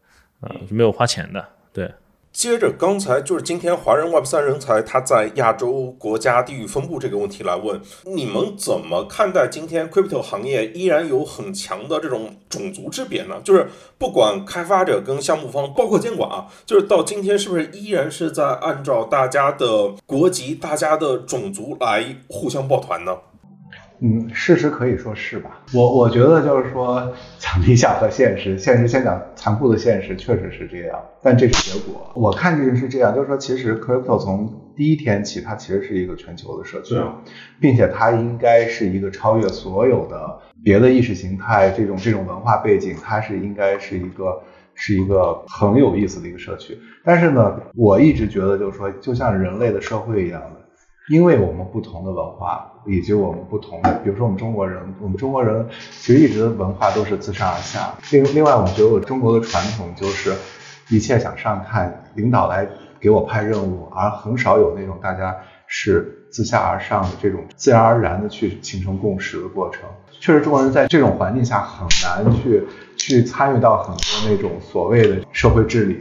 [0.49, 1.45] 啊，是没有花钱的。
[1.73, 1.91] 对。
[2.33, 13.41] 接着刚才就是今天华人 Web 三人才他在亚洲国家地域分布这个问题来问，你们怎么看待今天 Crypto 行业依然有很强的这种种族之别呢？
[13.45, 13.69] 就是
[13.99, 23.19] 不管开发者跟项目方，包括监管啊，就是到今天是不是依然是在按照大家的国籍、大家的种族来互相抱团呢？
[24.05, 25.61] 嗯，事实可以说是吧？
[25.73, 31.01] 我我觉得就是说讲理想和现实，现实先讲残酷的现实，确实是这样。
[31.23, 36.97] 但这是结果，我看这个是这样，就是说其实 Crypto 从第一天起，它其实是一个全球的社区，
[37.61, 44.43] 并且它应该是一个超越所有的别的意识形态这种这种文化背景，它是应该是一个
[44.75, 46.77] 是一个很有意思的一个社区。
[47.05, 50.62] 但是呢，我一直觉得就是说，就像人类的社会一样的。
[51.13, 55.69] 因为我们不同的文化，以及我们不同的，比如说我们中国人，我们中国人
[56.01, 57.93] 其实一直文化都是自上而下。
[58.11, 60.35] 另另外，我觉得我中国的传统就是
[60.89, 62.67] 一切想上看，领导来
[62.99, 69.83] 给我派任务，而很少有那种大家是自下而上的这种自然而然的去形成共识的过程。
[70.19, 72.63] 确实，中国人在这种环境下很难去
[73.03, 75.99] 去参与到很多那种所谓的社会治理。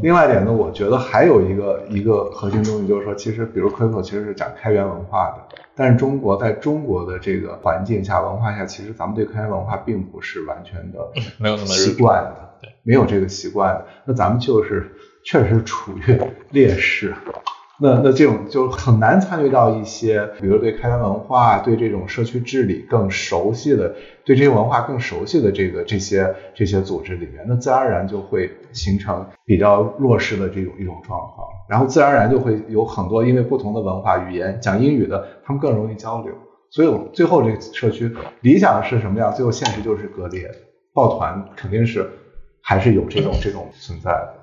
[0.00, 10.98] 另外一点呢，我觉得还有一个一个核心东西，就是说，其实比如 Crypto 其实是讲开源文化的，但是中国在中国的这个环境下、文化下，其实咱们对开源文化并不是完全的
[11.38, 14.88] 没有那么习惯的，对，没有这个习惯的，那咱们就是
[15.24, 17.12] 确实处于劣势。
[17.78, 36.32] 那那这种就很难参与到一些，比如对开源文化、对这种社区治理更熟悉的、对这些文化更熟悉的这个这些这些组织里面，那自然而然就会形成比较弱势的这种一种状况，然后自然而然就会有很多因为不同的文化语言讲英语的，他们更容易交流，
[36.70, 38.10] 所以我最后这个社区
[38.40, 39.34] 理想是什么样？
[39.34, 40.50] 最后现实就是割裂，
[40.94, 42.08] 抱团肯定是
[42.62, 44.34] 还是有这种这种存在的。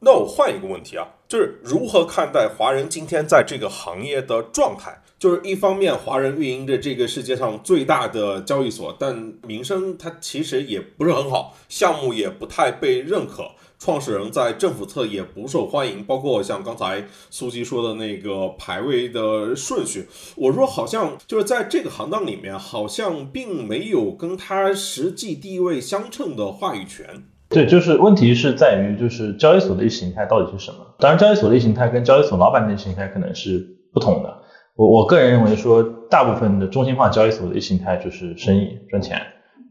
[0.00, 5.02] 那我换一个问题啊，就是如何看待华人今天在这个行业的状态？
[5.18, 27.24] 就是一方面，华人运营着这个世界上最大的交易所，但名声它其实也不是很好，项目也不太被认可，创始人在政府侧也不受欢迎，包括像刚才苏基说的那个排位的顺序，我说好像就是在这个行当里面，好像并没有跟他实际地位相称的话语权。
[27.50, 30.78] 对，就是问题是在于，就是交易所的意识形态到底是什么？
[30.98, 34.34] 当然，交易所的意识形态跟交易所老板的意识形态可能是不同的。
[34.76, 39.20] 我我个人认为说，大部分的中心化交易所的意识形态就是生意赚钱，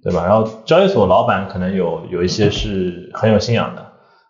[0.03, 0.25] 对吧？
[0.25, 3.81] 然后交易所老板可能有有一些是很有信仰的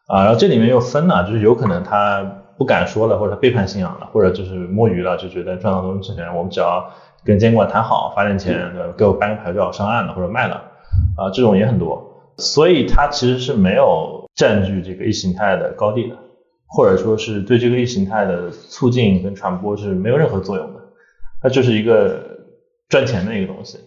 [0.07, 2.21] 啊，然后这里面又分了，就是有可能他
[2.57, 6.85] 不敢说了，或者他背叛信仰了，或者就是摸鱼了，就觉得赚到东西之前，我们只要
[7.23, 8.93] 跟监管谈好，发点钱，对吧？
[8.97, 10.55] 给我办个牌照上岸了或者卖了
[11.15, 12.06] 啊，这种也很多。
[12.37, 16.15] 所以它其实是没有占据这个意识形态的高地的，
[16.67, 20.79] 或者说是对这个意识形态的促进跟传播是没有任何作用的，
[21.41, 22.21] 它就是一个
[22.89, 23.79] 赚钱的一个东西。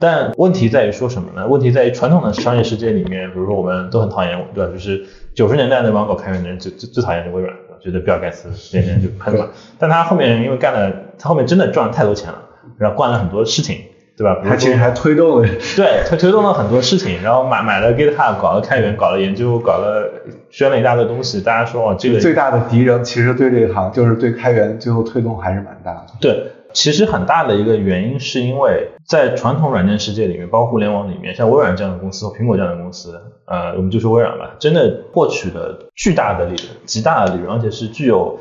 [0.00, 1.46] 但问题在于说什么呢？
[1.48, 4.72] 问题在于传统的商业世界里面，比如说我们都很讨厌，对吧？
[4.72, 9.48] 就是九十年代那帮搞开源的人最最最讨厌微软，觉得比尔盖茨天天就喷嘛。
[9.76, 12.42] 但他后面因为干了，他后面真的赚了太多钱了，
[12.78, 13.80] 然后干了很多事情。
[14.18, 14.40] 对吧？
[14.44, 20.10] 他其实还推动了， 对他推动了很多事情，然后买买了 GitHub，搞了开源，搞了研究，搞了
[20.50, 21.40] 宣了一大堆东西。
[21.40, 26.06] 大家说哦，这个最大的敌人其实对这一行就是对开源，最后推动还是蛮大的。
[26.20, 38.36] 对，其实很大的一个原因是因为在传统软件世界里面，包括互联网里面，像微软这样的公司和苹果这样的公司，呃，我们就说微软吧，真的获取了巨大的利润，极大的利润，而且是具有，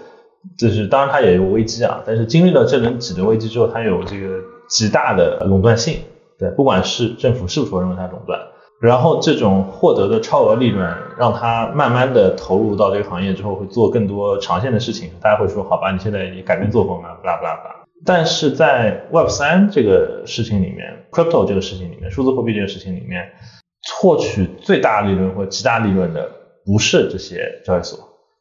[0.58, 4.28] 就是当然它也有危机啊，但是经历了这轮几轮危机之后，它有这个
[4.68, 6.00] 极大的垄断性，
[6.38, 8.40] 对，不管是政府是否认为它垄断。
[8.80, 15.10] 然后这种获得的超额利润，让他慢慢的投入到这个行业之后，会做更多长线的事情。
[15.20, 17.76] 大家会说，好吧，你现在你改变作风了，不啦不啦不啦。
[18.06, 23.32] 但是在 Web 三这个事情里面，Crypto 这个事情里面，数字货币这个事情里面，
[24.00, 26.30] 获取最大利润或极大利润的
[26.64, 27.98] 不是这些交易所。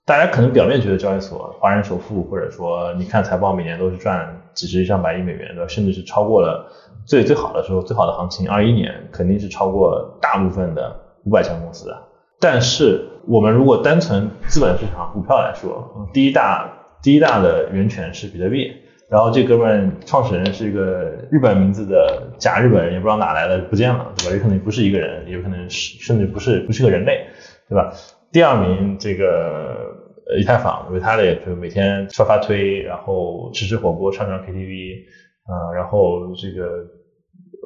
[0.07, 6.71] 大家可能表面觉得交易所华人首富，或者说你看财报每年都是赚几十上百亿美元的，甚至是超过了。
[7.05, 12.03] 最最好的时候，最好的行情，二一年肯定是超过大部分的五百强公司的。
[12.38, 16.71] 但是我们如果单纯资本市场股票来说，第一大
[17.03, 18.73] 第一大的源泉是比特币，
[19.11, 24.37] 然后这哥们创始人是一个日本名字的假日本人，也不知道哪来的不见了，对吧？
[24.37, 27.27] 有可能不是一个人，也有可能是甚至不是不是个人类，
[27.69, 27.92] 对吧？
[28.33, 29.95] 第二名这个
[30.39, 35.05] 以太坊，维他的就每天发发推，然后吃吃火锅，唱唱 KTV。
[35.47, 36.67] 啊，然后这个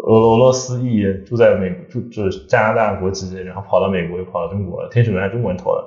[0.07, 5.81] 俄俄罗斯裔住在美住住加拿大国籍，然后跑到美国又跑到中国，天使轮还中国人投的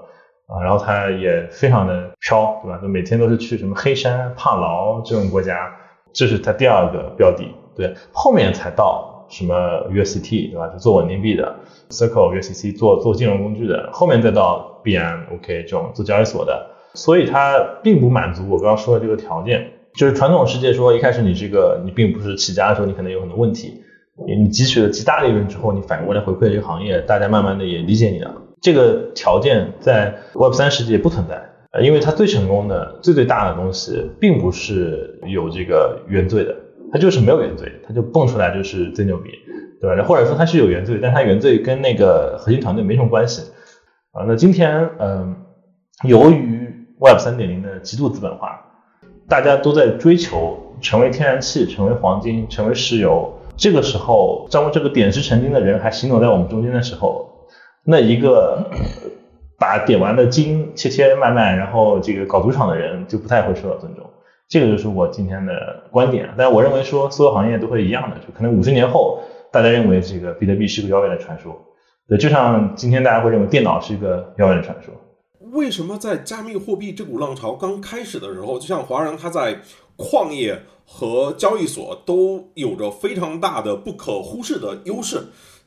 [0.48, 2.80] 啊，然后他也非常的飘，对吧？
[2.82, 5.72] 就每天都是去什么黑山、帕劳这种国家，
[6.12, 9.54] 这是他第二个标的，对，后面才到什么
[9.90, 10.68] UST，对吧？
[10.68, 11.56] 就做稳定币的
[11.90, 19.72] ，Circle、UST 做做金融工具的，后面再到 B M O K 这种做交易所的，所以它并不满足我刚刚说的这个条件。
[19.96, 23.84] 就是传统世界说，一开始你这个你并不是起家的时候，你可能有很多问题，
[24.28, 28.34] 你汲取了极大利润之后，你反过来回馈这个行业，大家慢慢的也理解你了。
[28.60, 36.56] 这个条件在 Web 三世界不存在，呃，因为它最成功的、最最大的东西，并不是有这个原罪的，
[36.94, 39.32] 它就是没有原罪，它就蹦出来就是最牛逼，
[39.82, 40.04] 对吧？
[40.04, 43.52] 或者说它是有原罪，但它原罪跟那个核心团队没什么关系
[44.12, 44.24] 啊。
[44.28, 45.36] 那今天，嗯，
[46.04, 48.60] 由于 Web 三点零的极度资本化。
[49.26, 53.34] 大家都在追求成为天然气、成为黄金、成为石油。
[53.56, 57.48] 这个时候，当这个点石成金的人还行走在我们中间的时候，
[57.86, 58.70] 那一个
[59.58, 64.06] 把点完的金切切卖卖，然后这个搞赌场的人就不太会受到尊重。
[64.54, 66.32] 这个就是我今天的观点。
[66.38, 69.20] 但我认为说，所有行业都会一样的，就可能五十年后，
[69.52, 71.60] 大家认为这个比特币是个遥远的传说。
[72.08, 74.94] 对，就像今天大家会认为电脑是一个遥远的传说。
[75.54, 79.58] 为什么在加密货币这股浪潮刚开始的时候，就像华人他在
[79.96, 85.18] 矿业和交易所都有着非常大的不可忽视的优势，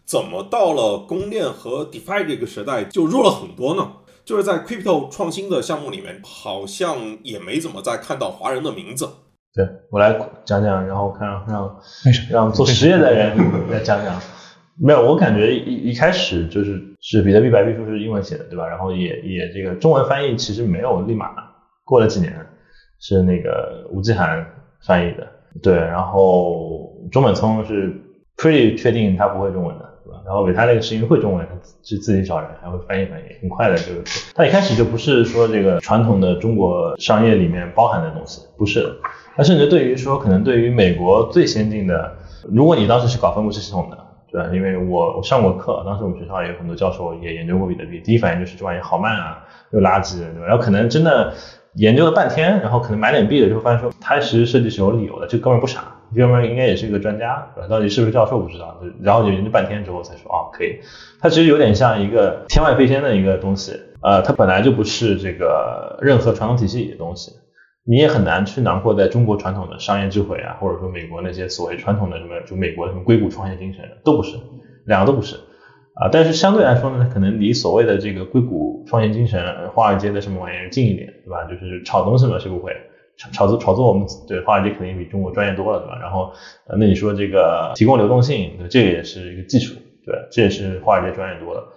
[0.04, 3.90] 怎么到了公链和 DeFi 这个时代就弱了很多呢？
[4.26, 9.08] 就是在 Crypto 创新的项目里面，好像也没怎么再看到华人的名字。
[9.54, 10.12] 对我来
[10.44, 11.80] 讲讲，然后看让
[12.28, 13.36] 让做实业的人
[13.70, 14.20] 来讲讲。
[14.78, 18.66] 没有，我感觉一一开始就是是比特币白皮书是英文写的，对吧？
[18.66, 21.30] 然后也也这个中文翻译其实没有立马
[21.84, 22.34] 过了几年，
[23.00, 24.44] 是那个吴继涵
[24.84, 25.26] 翻译的，
[25.62, 25.74] 对。
[25.74, 27.94] 然后中本聪是
[28.36, 29.88] pretty 确定他不会中文的，
[30.24, 33.92] 然后维他那个是因为会中文，他自自己找人还会翻译翻译，很快的就
[34.34, 38.96] 他一开始就不是说这个传统的中国商业里面包含的东西，不是的。
[39.36, 42.14] 他甚至对于说可能对于美国最先进的，
[42.48, 43.98] 如果你当时是搞分布式系统的。
[44.28, 50.46] 对吧，因为我上过课，当时我们学校也有很多教授也研究过比特币，第一反应就是这玩意好慢啊，又垃圾，对吧？
[50.48, 51.32] 然后可能真的
[51.74, 60.78] 研究了半天，然后可能买点币的就发现说，它其实设计是有理由的，这哥们不傻，哥们应该也是一个专家，到底是不是教授不知道，然后研究半天之后才说，哦，可以。
[61.20, 67.32] 它其实有点像一个天外飞仙的一个东西，呃，它本来就不是这个任何传统体系里的东西。
[67.88, 74.36] 你也很难去囊括在中国传统的商业智慧啊，或者说美国那些所谓传统的什么，就美国什么硅谷创业精神都不是，
[74.86, 75.36] 两个都不是
[75.94, 76.08] 啊。
[76.10, 81.44] 但是相对来说呢，可能离所谓的这个硅谷创业精神、华尔街的什么玩意儿近一点，对吧？
[81.44, 82.72] 就是炒东西嘛，谁不会
[83.16, 83.58] 炒炒作？
[83.58, 85.98] 炒作我们对华尔街肯定比中国专业多了，对吧？
[86.00, 86.32] 然后
[86.66, 89.74] 呃，那你说这个提供流动性，这个也是一个技术，
[90.04, 91.72] 对，这也是华尔街专业多了。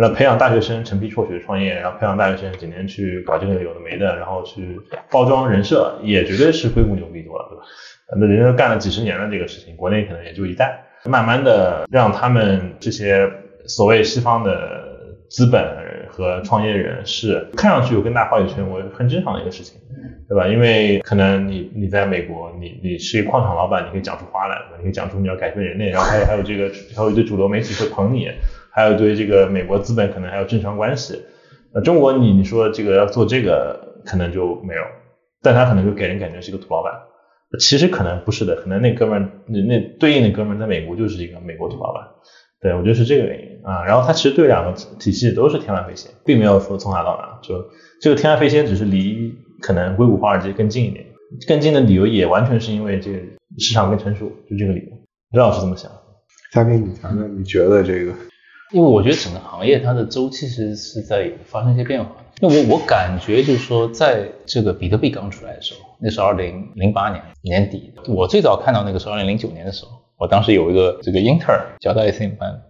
[0.00, 7.64] 那培养大学生成批辍学创业，然后培养大学生几年去搞这个有的没的，然后去包装人设，也绝对是硅谷牛逼多了，对吧？
[8.16, 13.28] 那人家干了几十年的这个事情，国内可能也就一代，慢慢的让他们这些
[13.66, 14.84] 所谓西方的
[15.28, 15.60] 资本
[16.20, 19.80] 和创业人士看上去有更大话语权，我很正常的一个事情，
[20.28, 20.46] 对吧？
[20.46, 28.28] 因为可能你你在美国，你你是一个矿场老板，你可以讲出话来，你可以讲出你要改变人类，然后还有还有这个还有一堆主流媒体会捧你。
[28.72, 31.20] 还有对这个美国资本可能还有正常关系，
[31.74, 34.82] 那中国你你说这个要做这个可能就没有，
[35.42, 36.92] 但他可能就给人感觉是个土老板，
[37.58, 42.04] 其实可能不是的，可能那哥们儿那那对应的哥们儿在美国就是一个美国土老板。
[42.62, 43.84] 对，我觉得是这个原因啊。
[43.84, 47.38] 然后它其实对两个体系都是天外飞仙，并没有说从哪到哪。
[47.42, 47.64] 就
[48.00, 51.04] 这个天外飞仙只是离可能硅谷华尔街更近一点，
[51.46, 53.18] 更近的理由也完全是因为这个
[53.58, 54.96] 市场更成熟，就这个理由。
[55.32, 55.90] 刘老师怎么想？
[56.52, 58.12] 嘉宾，你谈谈，你觉得这个？
[58.72, 62.10] 因为我觉得整个行业它的周期其实是在发生一些变化。
[62.40, 69.90] 因为我我感觉就是说，在这个比特币刚出来的时候，那是二零零八年年底，我最早看到那个是二零零九年的时候。
[70.16, 72.60] 我当时有一个这个 intern 教到 SM 班，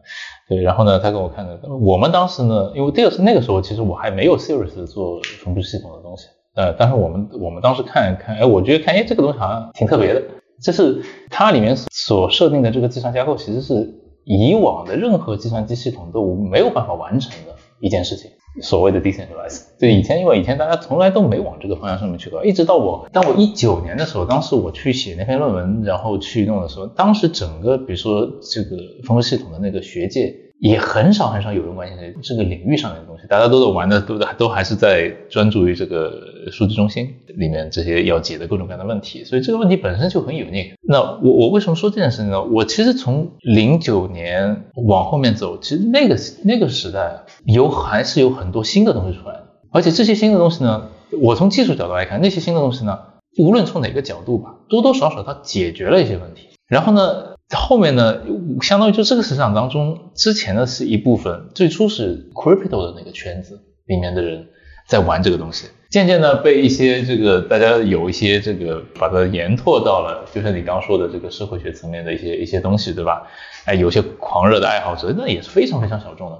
[0.50, 1.60] 对，然后呢，他给我看的。
[1.80, 6.26] 我们当时呢，因为这个是那个时候，其实我还没有 serious 做分布式系统的东西，
[6.56, 10.20] 呃，但是我们我们当时看看，哎，我觉得看，哎，这个东西好像挺特别的。
[10.60, 13.94] 就是它里面所设定的这个计算架构，其实是
[14.24, 18.30] 以往的任何计算机系统都没有办法完成的一件事情。
[18.60, 30.49] 所谓的 decentralized，对以前，因为以前大家从来都没往这个方向上面去搞，一直到我，当我一九年的时候，当时我去写那篇论文，然后去弄的时候，当时整个比如说这个分布系统的那个学界。
[30.60, 36.12] 也很少很少有人关心这个领域上面的东西，大家都在玩的都都还是在专注于这个
[36.52, 40.74] 数据中心里面这些要解的各种各样的问题，所以这个问题本身就很有那个。
[40.86, 42.42] 那我我为什么说这件事情呢？
[42.44, 50.88] 我其实从零九年往后面走，其实那个那个时代有还是有很多新的东西出来的，而且这些新的东西呢，
[51.22, 52.98] 我从技术角度来看，那些新的东西呢，
[53.38, 57.30] 无论从哪个角度吧，多多少少它解决了一些问题，然后呢。
[57.56, 58.20] 后面呢，
[58.62, 64.46] 相当于就这个市场当中，之前呢是一部分，最初是 crypto 的那个圈子里面的人
[64.86, 73.26] 在玩这个东西，渐渐的被一些这个大家有一些这个把它延拓到了，就像你刚说的这个社会学层面的一些一些东西，对吧？
[73.64, 76.38] 哎，有些狂热的爱好者，那也是非常非常小众的。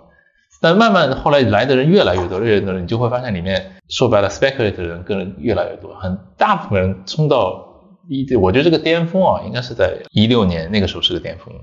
[0.61, 7.70] 但慢慢后来来的人越来越多，越来越多，你就会发现里面说白了，speculate 的人更越来越多，很大部分人冲到。
[8.09, 11.55] 一，我觉得这个巅峰啊，应该是在一六年那个时候是个巅峰。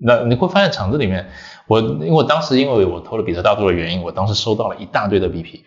[0.00, 1.28] 那你会发现场子里面，
[1.66, 5.62] 我因为我当时因为我投了比特大多的原因，我当时收到了一大堆的 BP，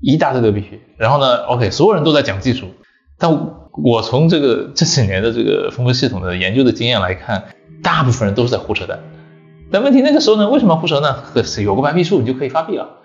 [0.00, 0.80] 一大堆的 BP。
[0.96, 2.66] 然后呢，OK，所有人都在讲技术，
[3.18, 3.30] 但
[3.82, 7.44] 我从这个这几年的这个分布系统的研究的经验来看，
[7.82, 8.98] 大部分人都是在胡扯淡。
[9.72, 11.22] 但问题那个时候呢，为什么胡扯呢？
[11.62, 12.98] 有个白皮书你就可以发币了。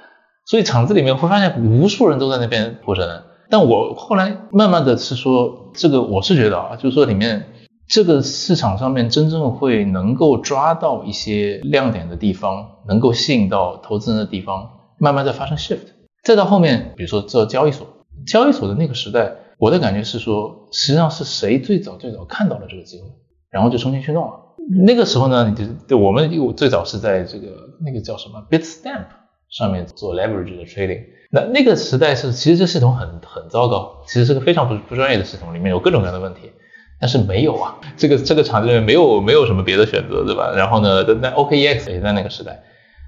[0.45, 3.24] 所以场子里面会发现无数人都在那边胡扯淡。
[3.50, 7.48] 但我后来慢慢的是说，这个我是觉得啊，就是说里面
[7.88, 15.93] 这个市场上面真正会能够抓到一些亮点的地方，能够吸引到投资人的地方，慢慢在发生 shift。
[16.24, 17.86] 再到后面，比如说做交易所，
[18.26, 23.06] 交易所的那个时代，我的感觉是说，实际上是谁最早最早看到了这个机会，
[23.52, 24.39] 然后就冲进去弄了。
[24.84, 27.48] 那个时候呢，你就对我们又最早是在这个
[27.86, 29.06] 那个叫什么 Bitstamp
[29.52, 31.04] 上面做 leverage 的 trading。
[31.36, 36.54] 那那个时代是，其实这系统很很糟糕，其实是个非常不不专业的系统，里面有各种各样的问题。
[36.98, 40.54] 但是没有啊，这个这个场子里面没有没有什么别的选择，对吧？
[40.56, 42.64] 然后呢，那 OKEX 也在那个时代。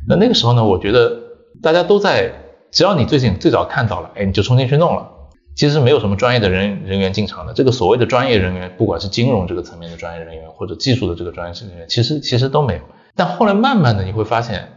[0.10, 1.18] 那那个时候呢，我觉得
[1.64, 2.34] 大家都在，
[2.70, 5.08] 只要你最近最早看到了，哎，你就冲进去弄了。
[5.56, 12.82] 其实没有什么专业的人人员进场的，这个所谓的专业人员，不管是金融这个层面的专业人员，或者技术的这个专业人员，其实其实都没有。
[13.16, 14.68] 但后来慢慢的你会发现，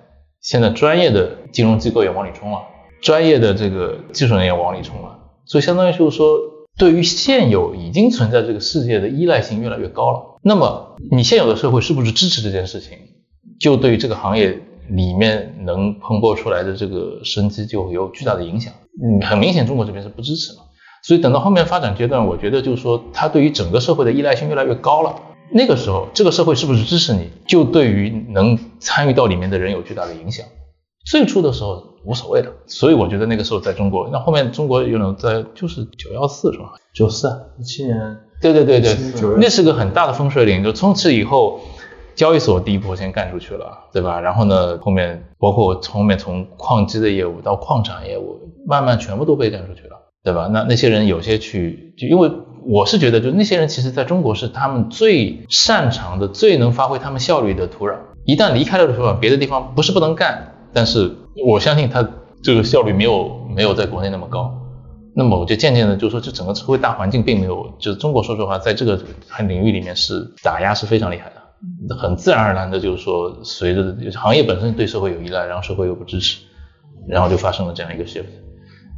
[0.40, 2.60] 现在专业的金融机构也往里冲了。
[3.00, 6.38] 专业的这个技术人员往里冲了，所以相当于就是说，
[6.78, 10.38] 对于现有已经存在这个世界的依赖性越来越高了。
[10.42, 12.98] 那么你现有的社会是不是支持这件事情，
[13.58, 18.72] 就对于这个行业里面能蓬勃出来的这个生机就有巨大的影响。
[19.02, 20.64] 嗯，很明显中国这边是不支持嘛。
[21.02, 25.16] 所以等到后面发展阶段，我觉得就是说，它对于整个社会的依赖性越来越高了。
[25.52, 30.46] 那个时候，这个社会是不是支持你，就对于能参与到里面的人有巨大的影响。
[31.04, 31.88] 最初的时候。
[32.02, 36.72] 无所谓的，所以我觉得那个时候在中国，那后面中国有种在就是九幺四是吧？
[36.94, 37.28] 九四
[37.58, 38.90] 一七年，对对对对，
[39.38, 41.60] 那是个很大的风水岭，就从此以后，
[42.14, 44.18] 交易所第一波先干出去了，对吧？
[44.18, 50.48] 然后呢，后面包括我后面从矿机的业务到矿产业务，慢慢全部都被干出去了，对吧？
[50.50, 52.32] 那那些人有些去，就因为
[52.64, 61.16] 我是觉得，就那些人其实在中国是他们最擅长的、最能发挥他们效率的土壤，一旦离开了的时候，别的地方不是不能干，但是。
[61.46, 62.06] 我相信它
[62.42, 64.52] 这个效率没有没有在国内那么高，
[65.14, 69.00] 那么我就渐渐的就说，这整个社会大环境并没有，就是中国说实话，在这个
[69.46, 76.40] 领域里面是打压是非常厉害的，很自然而然的就是说，随着行业本身对社会有依赖，然后社会又不支持，
[77.08, 78.26] 然后就发生了这样一个 shift。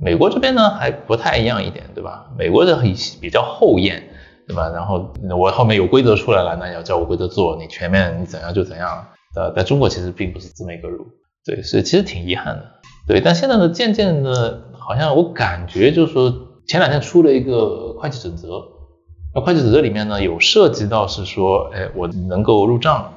[0.00, 2.32] 美国这边呢还不太一样一点，对吧？
[2.36, 4.02] 美国的很比较后验，
[4.48, 4.70] 对吧？
[4.70, 9.06] 然后我后面有规则出来了，那你要照我规则做，你全面你怎样就怎样。
[9.36, 11.06] 呃，在中国其实并不是这么一个路。
[11.44, 12.64] 对，所以其实挺遗憾的。
[13.06, 16.32] 对，但现在呢，渐渐的，好像我感觉就是说，
[16.66, 18.62] 前两天出了一个会计准则，
[19.34, 23.12] 那会计准则里面呢，有涉及到是说，哎，我能够入账，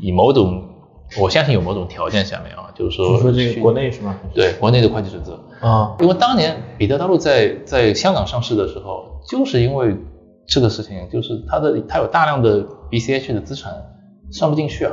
[0.00, 0.62] 以某种，
[1.20, 4.16] 我相信有某种条件下面啊，就是说，你说这个国内是吗？
[4.32, 9.96] 对国内的会计准则，啊，因为当年彼得大陆在在香港上市的时候，就是因为
[10.46, 13.72] 这个事情，就是它的它有大量的 BCH 的资产
[14.30, 14.92] 上不进去啊，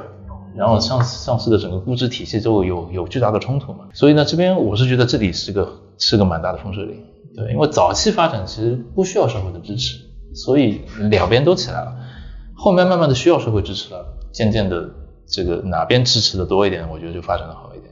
[0.56, 6.98] 然后上上市的整个估值体系就有有巨大的冲突嘛，所以呢，这边我是觉得这里是个是个蛮大的风水岭，
[7.36, 9.98] 对，因为早期发展其实不需要社会的支持，
[10.34, 11.96] 所以两边都起来了，
[12.56, 14.90] 后面慢慢的需要社会支持了，渐渐的
[15.28, 17.92] 这个哪边支持的多一点，我觉得就发展的好一点。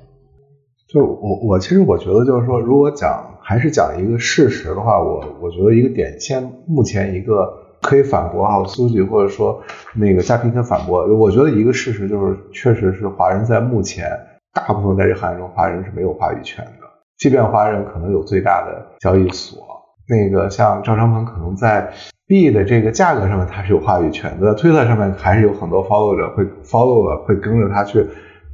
[0.88, 9.61] 就我我其实我觉得就是说，如果讲还是讲一个事实的话，我我觉得一个点，先目前一个可以反驳啊，苏局或者说
[9.93, 14.07] 那个嘉宾可以反驳，我觉得一个事实就是，确实是华人在目前
[14.53, 19.59] 大部分在这行业中，华人是没有话语权的，即便华人可能有最大的交易所，
[20.07, 21.91] 那个像赵长鹏可能在
[22.27, 28.05] 币的这个价格上面他是有话语权的，在推特上面还是有很多 follow 者会 follow 了，会跟着他去。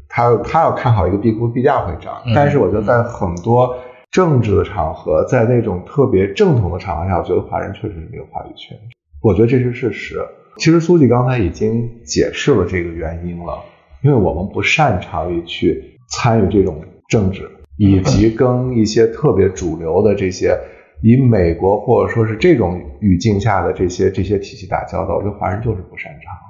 [0.09, 2.13] 他他要看好一个币，估币价会涨。
[2.33, 3.75] 但是我觉得在很多
[4.09, 8.77] 政治的场合，在那种特别正统的场合下，我觉得华人确实是没有话语权。
[9.21, 10.19] 我觉得这是事实。
[10.57, 13.63] 其实苏记刚才已经解释了这个原因了，
[14.01, 20.57] 因为我们不擅长于去参与这种政治，以及 跟一些特别主流的这些
[21.03, 25.15] 以美国或者说是这种语境下的这些这些体系打交道。
[25.17, 26.46] 我觉得华人就是不擅长。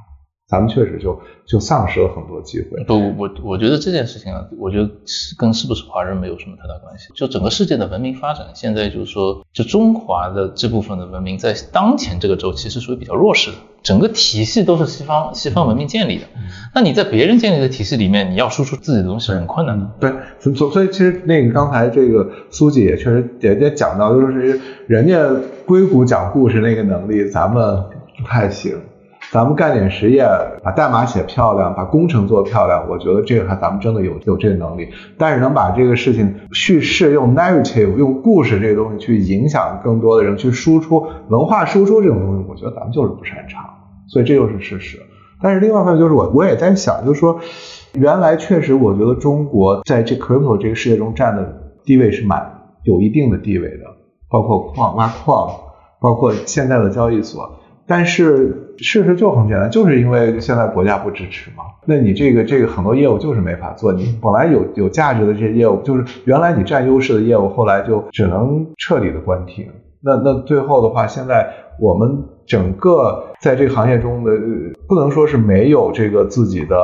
[0.47, 2.81] 咱们确实就就丧失了很多机会。
[2.85, 7.09] 不，我我觉得这件事情啊，我觉得是跟是不是华人没有什么太大关系。
[7.13, 13.57] 就整个世界的文明发展，现在就是说，就中华的这部分的文明，在当前这个周期是属于比较弱势的。
[13.83, 16.23] 整个体系都是西方西方文明建立的，
[16.73, 19.89] 那你在别人建立的体系里面，你要输出自己的东西是很困难的。
[19.99, 25.29] 对，所所以其实那个刚才这个苏姐也确实也也讲到，就是人家
[25.65, 27.83] 硅谷讲故事那个能力，咱们
[28.17, 28.77] 不太行。
[29.31, 30.25] 咱们干点实验，
[30.63, 34.87] 把代码写漂亮，把工程做漂亮，我觉得这个还咱们真的有有这个能力。
[35.17, 43.65] 但是能把这个事情叙事用 narrative 用故事这个东西去影响更多的人，去输出文化输出这种东西，我觉得咱们就是不擅长。
[44.07, 44.99] 所以这就是事实。
[45.41, 47.39] 但是另外一方面就是我我也在想，就是说
[47.93, 53.83] 原来确实我觉得中国在这 crypto 这个世界中占的地位是蛮有一定的地位的，
[54.29, 55.51] 包括矿挖矿，
[55.99, 57.59] 包括现在的交易所。
[57.85, 63.91] 但是事实就很简单，就是因为现在国家不支持嘛，那你这个这个很多业务就是没法做。
[63.91, 69.67] 你本来有有价值的这些业务，就是原来你占优势的业务，后来就只能彻底的关停。
[70.01, 71.47] 那那最后的话，现在
[71.79, 74.31] 我们整个在这个行业中的，
[74.87, 76.75] 不能说是没有这个自己的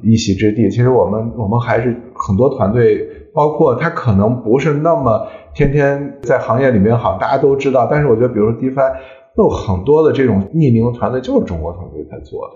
[0.00, 0.70] 一席之地。
[0.70, 7.88] 其实我们我们还是很多团队，包括他可能不是那么天天在行业里面好，大家都知道。
[7.90, 8.92] 但是我觉得，比如说 DeFi。
[9.36, 12.54] 有很多的这种匿名的团队就是中国团队在做的，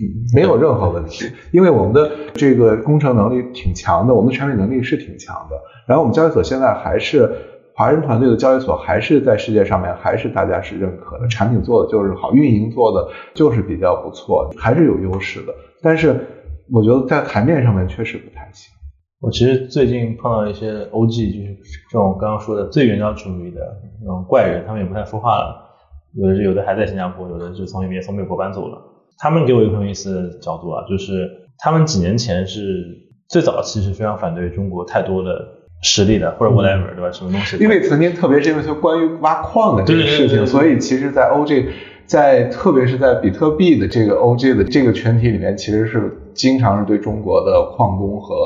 [0.00, 5.56] 嗯，没有任何问题，因为我们的这个工程能力挺强的，我们的产品能力是挺强的。
[5.86, 7.30] 然后我们交易所现在还是
[7.74, 15.52] 华人团队的交易所，还是在世界上面还是大家是认可的，产品做的就是好，运营做的就是比较不错，还是有优势的。
[15.82, 16.14] 但是
[16.72, 18.72] 我觉得在台面上面确实不太行。
[19.20, 21.56] 我其实最近碰到一些 OG，就是
[21.90, 23.60] 这种刚刚说的最原教旨主义的
[24.00, 25.61] 那种怪人，他们也不太说话了。
[26.14, 28.78] 有的是有的还在新加坡，有的是从那边从美国搬走了。
[29.18, 32.84] 他们给我一个很有意思的角度啊，就是他们几年前是
[33.28, 35.30] 最早期是非常反对中国太多的
[35.82, 37.10] 实力的，或者 whatever 对吧？
[37.12, 37.56] 什么东西？
[37.58, 41.66] 因为曾经特别是因为说关于挖矿的这个事情，所以其实，在 OG，
[42.06, 48.36] 在特别是在比特币的这个 OG 的这个群体里面，其实是经常是对中国的矿工和。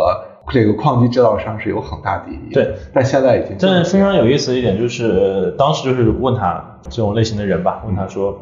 [0.48, 3.56] 这个矿机制造商是有很大敌意，对，但现在已经。
[3.60, 8.38] 但是非常有意思的一点就是，当时就是问他这种类型的人吧，问他说，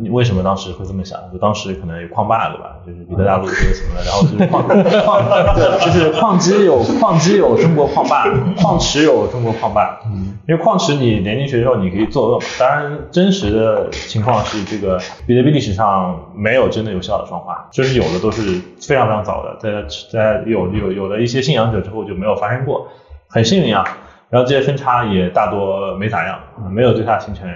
[0.00, 1.18] 你为什么当时会这么想？
[1.32, 2.76] 就当时可能有矿霸对吧？
[2.86, 8.24] 就是彼得大陆这个什么的，然后就是矿 矿，对，就是矿机有矿机有中国矿霸，
[8.60, 10.00] 矿池有中国矿霸。
[10.06, 12.46] 嗯，因为矿池你连进去之后你可以作恶嘛。
[12.58, 21.42] 当然，真实的情况是这个比特币历史上没有真的有效的双花，就是有的都是非常非常早的，在在有有有的一些。
[21.42, 22.88] 信仰者之后就没有发生过，
[23.28, 23.84] 很幸运啊。
[24.28, 26.38] 然后这些分叉也大多没咋样，
[26.70, 27.48] 没有对它形成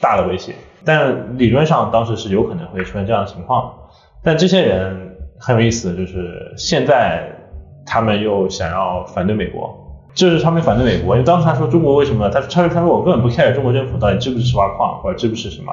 [0.00, 0.54] 大的威胁。
[0.84, 3.72] 但理论上当时是有可能会出现这样的情况。
[4.22, 7.30] 但这些人很有意思，就是现在
[7.84, 9.87] 他们又想要反对美国，
[10.18, 12.28] 就是他们反对美国，因为当时他说中国为什么？
[12.28, 15.72] 他他说他说我根本不 care 中国政府到底支不支持挖矿或者支不支持什么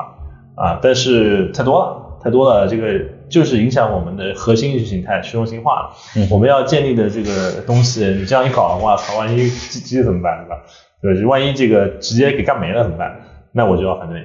[0.55, 2.85] 啊，但是太多了，太多了，这个。
[3.27, 5.89] 就是影响我们的核心意识形态虚荣心化了。
[6.15, 10.61] 嗯，我们要建立的这个东西，你这样一搞，哇操，万一机机怎么办，对吧？
[11.01, 13.19] 对，万一这个直接给干没了怎么办？
[13.51, 14.23] 那我就要反对。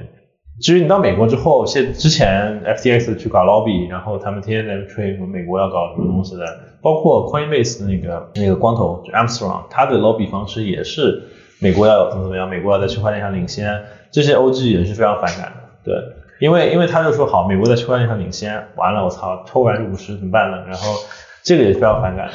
[0.61, 6.45] 至于你到美国之后，现之前 FTX 去搞 lobby，然后他们天天在吹说美国要搞什么东西的，
[6.83, 11.23] 包括 Coinbase 的那个那个光头 Armstrong，他的 lobby 方式也是
[11.61, 13.81] 美国要怎么怎么样，美国要在区块链上领先，
[14.11, 15.95] 这些 OG 也是非常反感的，对，
[16.41, 20.59] 因为因为他就说好，美国在区块链上领先，完了我操，偷百分之五十怎么办呢？
[20.67, 20.95] 然后
[21.43, 22.31] 这个也是非常反感，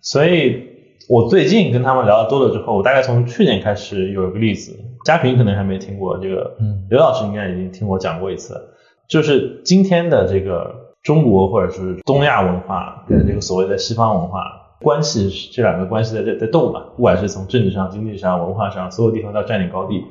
[0.00, 0.64] 所以
[1.08, 8.60] 我最近跟他们聊的多了之后，我大概从去年开始有一个例子，嘉平可能还没听过，这个嗯刘老师应该已经听我讲过一次，
[9.08, 14.42] 就是今天的这个中国或者是东亚文化跟这个所谓的西方文化
[14.80, 20.04] 关系，这两个关系在在在斗嘛，不管是从政治上、经济上、文化上，所有地方都要占领高地，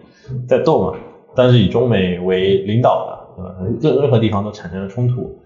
[0.47, 0.97] 在斗嘛。
[1.35, 3.55] 但是以中美为领导的，对吧？
[3.81, 5.39] 任任何地方都产生了冲突。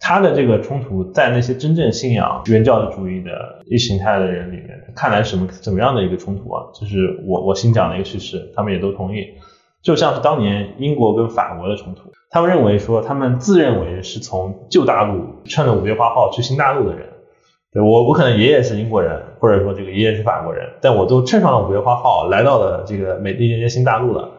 [0.00, 3.30] 他的这个冲突，在那些真正信仰原教旨主义的
[3.66, 6.64] 意识形态的人里面，看来什么怎么样的一个冲突啊？
[6.74, 9.26] 就是我我新讲的一个叙事，他们也都同意。
[9.82, 17.06] 就像是当年英国跟法国的冲突，他们认为说，他们自认为是从旧大陆乘着五月花号去新大陆的人。
[17.72, 24.30] 对我，我可能爷爷是英国人，或者说这个爷爷是法国人，但我都乘上了五月花号，来到了这个美利坚新大陆了。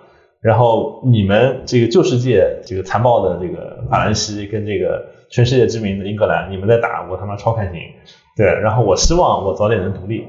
[0.42, 7.74] 然后你们这个旧世界这个残暴的这个法兰西跟这个全世界知名的英格兰，你们在打，我他妈超开心。
[8.36, 10.28] 对，然后我希望我早点能独立。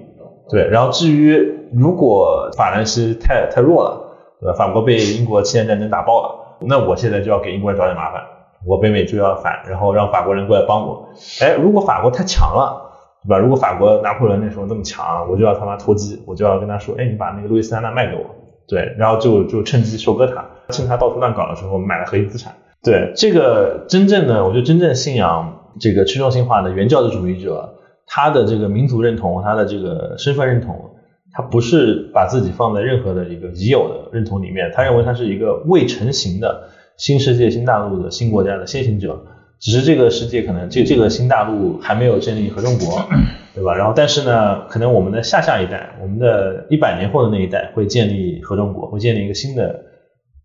[0.49, 1.37] 对，然后至于
[1.73, 4.01] 如果法兰西太太弱了，
[4.41, 4.55] 对吧？
[4.55, 8.23] 法国被英国七年战争打爆了，那我现在就要给英国人找点麻烦，
[8.65, 11.09] 我北美就要反，然后让法国人过来帮我。
[11.41, 12.93] 哎，如果法国太强了，
[13.25, 13.39] 对吧？
[13.39, 18.25] 如果法国拿破仑那时候那么强，我就要他妈投机，我就要跟他说，哎，你把那个路易斯安那卖给我。
[18.69, 22.53] 对，然后就就趁机收割他，趁他到处乱搞的时候买了核心资产。
[22.85, 27.75] 对，这个真正的，我觉得真正信仰这个去中心化的原教旨主义者，
[28.07, 30.91] 他的这个民族认同，他的这个身份认同，
[31.33, 39.27] 他不是把自己放在任何的一个已有的认同里面，他认为他是一个未成型的新世界、新大陆的新国家的先行者。
[39.61, 43.01] 只是这个世界可能这这个新大陆还没有建立合众国，
[43.55, 43.77] 对吧？
[43.77, 49.85] 然后但是呢，可能我们的下下一代，我们的一百年后的那一代会建立合众国，会建立一个新的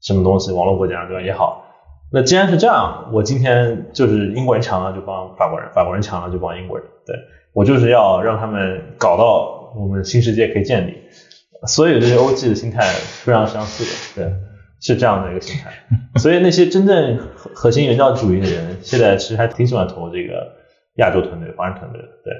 [0.01, 1.21] 什么东西，网络国家，对吧？
[1.23, 1.63] 也好。
[2.11, 7.15] 那既然是这样，我今天就是英国人强了就帮法国人，法国人强了就帮英国人，对
[7.53, 10.97] 我就是要让他们搞到我们新世界可以建立。
[11.67, 12.81] 所有这些欧 G 的心态
[13.23, 14.33] 非常相似的，对。
[14.79, 15.73] 是这样的一个心态，
[16.19, 20.53] 所以那些真正核核心原教主义的人，现在其实还挺喜欢投这个
[20.97, 22.07] 亚洲团队、华人团队的。
[22.23, 22.31] 对，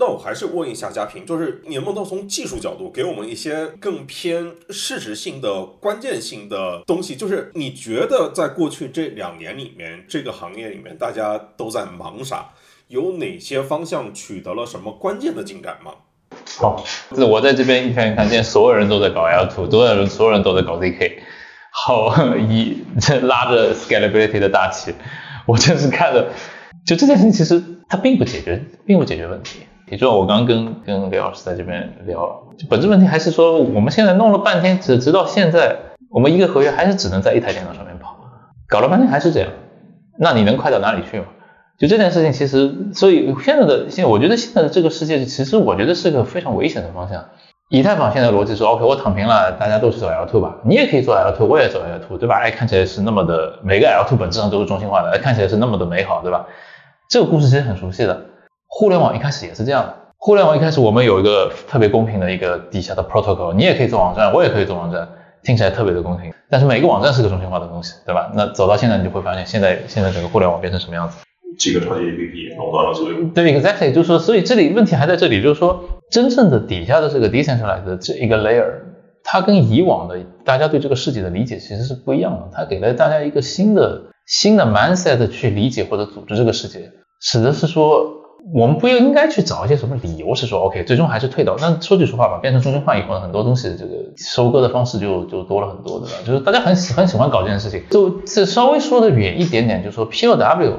[0.00, 7.16] 那我还是问一下嘉平，就是你能不能从技术角度给我们一些更偏事实性的、关键性的东西？
[7.16, 12.50] 就是你觉得在过去这两年里面，这个行业里面大家都在忙啥？
[12.86, 15.92] 有哪些方向取得了什么关键的进展吗？
[16.58, 21.18] 好，那我在这边一看看见所有人都在搞 L2，所有人所有人都在搞 ZK。
[21.70, 24.94] 好，一这拉着 scalability 的大旗，
[25.46, 26.30] 我真是看着，
[26.86, 29.60] 就这件事情其实它并不解决，并不解决问题。
[29.90, 35.76] 也就我刚跟跟刘老师在这边聊，就本质问题还是说，我们现在弄了半天，直直到现在，
[36.10, 38.16] 我们一个合约还是只能在一台电脑上面跑，
[38.68, 39.50] 搞了半天还是这样，
[40.18, 41.26] 那你能快到哪里去吗？
[41.78, 47.24] 就这件事情，其实所以现在的现在，我觉得现在的这个世界，其实我觉得是个非常危险的方向。
[47.70, 52.40] 以太坊现在逻辑说，OK，我躺平了，大家都去走 L2 吧，你也可以做 L2，我也走 L2，对吧？
[52.42, 56.46] 哎，看起来是那么的，每个 L2 本质上都是中心化的，看起来是那么的美好，对吧？
[57.10, 58.22] 这个故事其实很熟悉的，
[58.68, 59.94] 互联网一开始也是这样的。
[60.16, 65.08] 互联网一开始我们有一个特别公平的一个底下的 protocol，你也可以做网站，我也可以做网站，
[65.42, 66.32] 听起来特别的公平。
[66.50, 68.30] 但是每个网站是个中心化的东西，对吧？
[68.34, 71.16] 那走到现在，你就会发现，现在现在整个互联网变成什么样子？
[71.58, 73.24] 几个超级 APP 垄断了所有。
[73.34, 78.64] 对，exactly，就是说，所以这里问题还在这里，就是说，真正的底下的这个 decentralized 的这一个 layer，
[79.24, 88.17] 它跟以往的大家对这个世界的理解其实是不一样的，它给了大家一个新的新的 mindset 去理解或者组织这个世界，使得是说，
[88.54, 91.56] 我们不应该去找一些什么理由，是说 OK，最终还是退到。
[91.58, 96.14] 那说句实话吧，变成中心化以后呢，很多东西这个收割的方式就就多了很多，对吧？
[96.24, 100.74] 就是大家很喜很喜欢搞这件事情，就这稍微说的远一点点，就说 POW。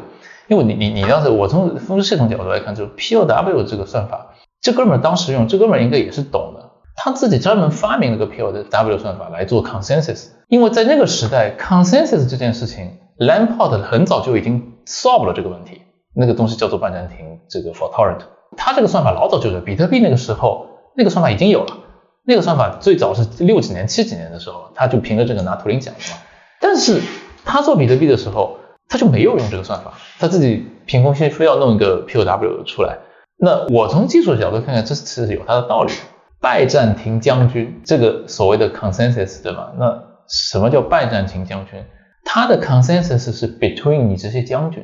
[0.47, 10.29] 因为你你你当时我从分析系统角度来看，就是 POW 这个算法，这哥们儿当时用，这哥们儿应该也是懂的，他自己专门发明了个 POW 算法来做 consensus。
[10.47, 15.81] 因为在那个时代，consensus 这件事情，Lamport 很早就已经 solve 了这个问题，
[16.19, 18.19] 那个东西叫做半暂停，这个 for torrent。
[18.57, 21.77] 他这个算法老早就有比特币那个时候，那个算法已经有了，
[22.25, 26.19] 那个算法最早是六几年、七几年的时候，他就凭着这个拿图灵奖的嘛。
[26.59, 27.01] 但是
[27.45, 28.57] 他做比特币的时候，
[28.89, 32.97] 他就没有用这个算法，他自己凭空先非要弄一个 POW 出来。
[33.37, 35.93] 那我从技术角度看看，这是有它的道理。
[36.41, 39.73] 拜占庭将军这个所谓的 consensus 对吧？
[39.77, 41.83] 那什么叫拜占庭将军？
[42.23, 44.83] 他的 consensus 是 between 你这些将军，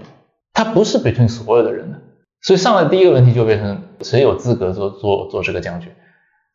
[0.56, 2.00] 它不是 between 所有的人的。
[2.42, 5.92] 所以上来第一个问题就变成谁有资格做做做这个将军。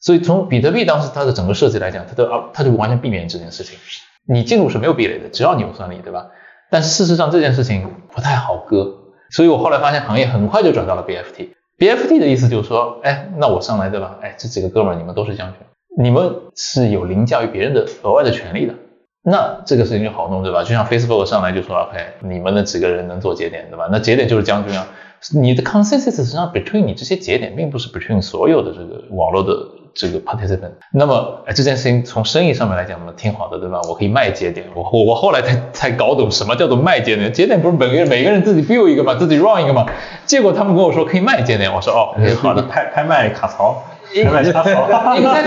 [0.01, 3.78] 所以从比特币当时它的整个设计来讲，它的啊它就完全避免这件事情。
[4.26, 6.28] 你进入是没有壁垒的，只要你有算力，对吧？
[6.70, 8.96] 但是事实上这件事情不太好割。
[9.30, 11.51] 所以我后来发现行业很快就转到了 BFT。
[11.78, 14.18] BFT 的意思就是说，哎，那我上来对吧？
[14.22, 15.59] 哎，这几个哥们儿你们都是将军，
[16.03, 18.74] 你们是有凌驾于别人的额外的权利的。
[19.23, 20.62] 那这个事情就好弄，对吧？
[20.62, 23.87] 就像 Facebook 上来就说，OK，你们的几个人能做节点，对吧？
[23.93, 24.87] 那节点就是将军啊。
[25.35, 29.53] 你的 consensus 实际上 between 你这些节点，并不是 between 所有的这个网络的
[29.93, 30.71] 这个 participant。
[30.95, 33.79] 那么，哎，这件事情从生意上面来讲嘛，挺好的，对吧？
[33.87, 34.66] 我可以卖节点。
[34.75, 37.31] 我我我后来才才搞懂什么叫做卖节点。
[37.31, 39.85] 节点不是每个人每个人自己 build 一个嘛，自己 run 一个嘛。
[40.25, 43.85] 结果他们跟我说可以卖节点，我说哦， 好的，拍拍卖卡槽。
[45.16, 45.44] 应该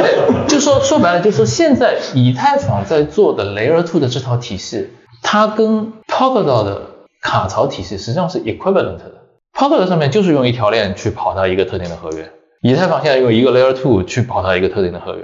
[0.47, 4.89] 就说说白了，就说现在以太坊在做的 Layer Two 的这套体系，
[5.21, 6.81] 它跟 Polkadot 的
[7.21, 9.11] 卡槽体系实际上是 equivalent 的。
[9.53, 15.23] Polkadot 上面就是用一条链去跑它一个特定的合约，以太坊现在用一个 Layer Two 去跑它一个特定的合约。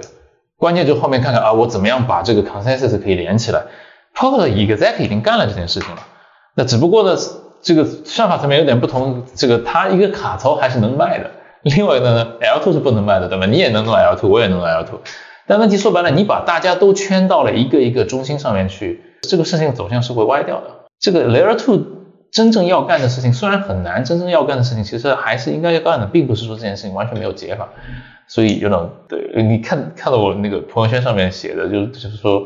[0.56, 3.62] 关键就后面看看啊，我怎么样把这个 consensus 可以连起来。
[4.14, 6.02] Polkadot exactly 已经干了这件事情了，
[6.54, 7.16] 那只不过呢，
[7.62, 11.30] 这个算法层面有点不同，这个它一个卡槽还是能卖的。
[11.62, 13.46] 另外一个呢，L2 是不能卖的，对吧？
[13.46, 14.86] 你也能弄 L2，我也能弄 L2。
[15.46, 20.86] 但问题说白了，你把大家都圈到了一个一个中心上面去，这个事情走向是会歪掉的。
[20.98, 21.84] 这个 Layer 2
[22.30, 27.68] 真正要干的事情虽然很难，真正要干的事情其实还是应该要干的，并不是说这件事情完全没有解法。
[28.26, 32.44] 所以有种对，你看看到我那个朋友圈上面写的，就就是说，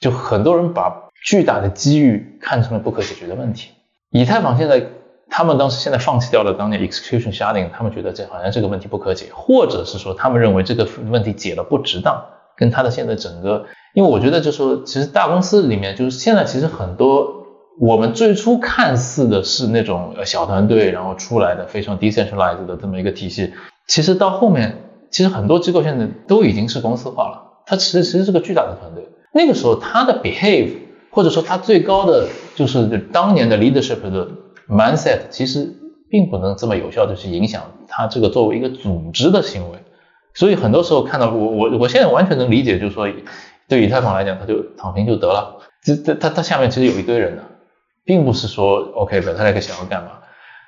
[0.00, 3.70] 就很多人把巨大的机遇看成了不可解决的问题。
[4.10, 4.82] 以太坊现在。
[5.30, 12.20] 他们当时现在放弃掉了当年 execution sharding，他们觉得这好像这个问题不可解，或者是说他们认为这个问题解了不值当，
[12.56, 17.46] 跟他的现在整个，因为我觉得就是说其实大公司里面就是现在其实很多
[17.78, 23.52] 我们最初看似的是那种小团队然后出来的非常 decentralized 的这么一个体系，
[23.86, 24.78] 其实到后面
[25.10, 30.72] 其实很多机构现在都已经是公司化了，它其实其实是个巨大的团队，那个时候它的 behave
[31.10, 32.26] 或者说它最高的
[32.56, 34.28] 就是当年的 leadership 的。
[34.70, 35.74] Mindset 其实
[36.08, 39.78] 并不能这么有效的去影响它这个作为一个组织的行为，
[40.34, 43.08] 所以很多时候看到我我我现在完全能理解，就是说
[43.68, 45.56] 对以太坊来讲，它就躺平就得了。
[45.82, 47.42] 这这它它下面其实有一堆人的，
[48.04, 50.10] 并不是说 OK 本特莱克想要干嘛，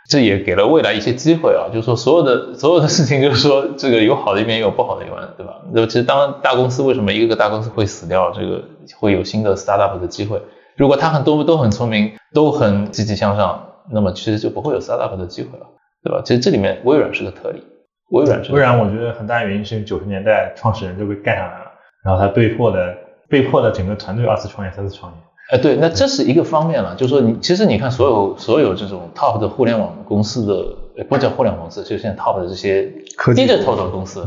[0.09, 1.67] 这也给了未来一些机会啊。
[1.73, 5.61] 就是说所有的所有的事情，就是说这个有好的一面，也有不好的一面，对吧？
[5.73, 8.63] 那其实当大公司为什么一个个大公司会死掉，这个
[8.99, 10.41] 会有新的 startup 的机会？
[10.77, 13.69] 如果他很多都很聪明，都很积极向上。
[13.91, 15.67] 那么其实就不会有 startup 的机会了，
[16.05, 16.23] 对吧？
[16.25, 17.63] 其实这里面微软是个特例，
[18.11, 21.73] 微软是微软，我觉得很大原因是九十年代创始人就被干下来了，
[22.05, 22.95] 然后他被迫的
[23.29, 25.19] 被迫的整个团队二次创业、三次创业。
[25.51, 32.85] 哎，对，那这是一个方面了，就是说你其实你看所有所有这种 top 的互联网公司的，不叫互联网公司，就现在 top 的这些
[33.19, 34.27] digital 的公司，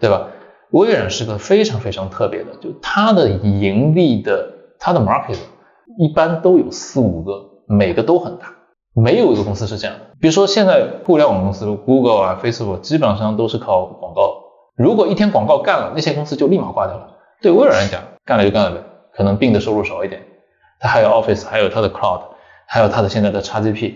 [0.00, 0.26] 对吧？
[0.72, 5.38] 微软是个非常非常特别的，就它的盈利的它的 market
[5.98, 7.32] 一般都有四五个，
[7.68, 8.52] 每个都很大。
[8.98, 9.94] 没有一个公司是这样。
[10.20, 14.44] 比如说，现在互联网公司，Google 啊、Facebook 基本上都是靠广告。
[14.74, 17.08] 如果一天广告干了，那些公司就立马挂掉了。
[17.42, 18.82] 对微软来讲，干了就干了呗，
[19.14, 20.22] 可能并的收入少一点。
[20.80, 22.20] 它还有 Office，还有它的 Cloud，
[22.66, 23.94] 还有它的现在的 XGP。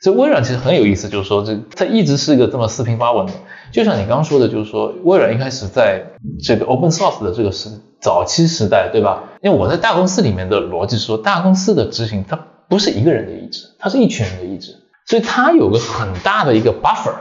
[0.00, 3.32] 所以微软其实很有意思，就是说这它一直是一个这么四平八稳的。
[3.70, 6.02] 就像你刚刚说的，就是说微软一开始在
[6.44, 9.24] 这个 Open Source 的这个时早期时代，对吧？
[9.42, 12.38] 因为我在大公司里面的逻辑是说，大公司的执行它。
[12.72, 17.12] 不是一个人的意志，它是一群人的意志，所以它有个很大的一个 buffer。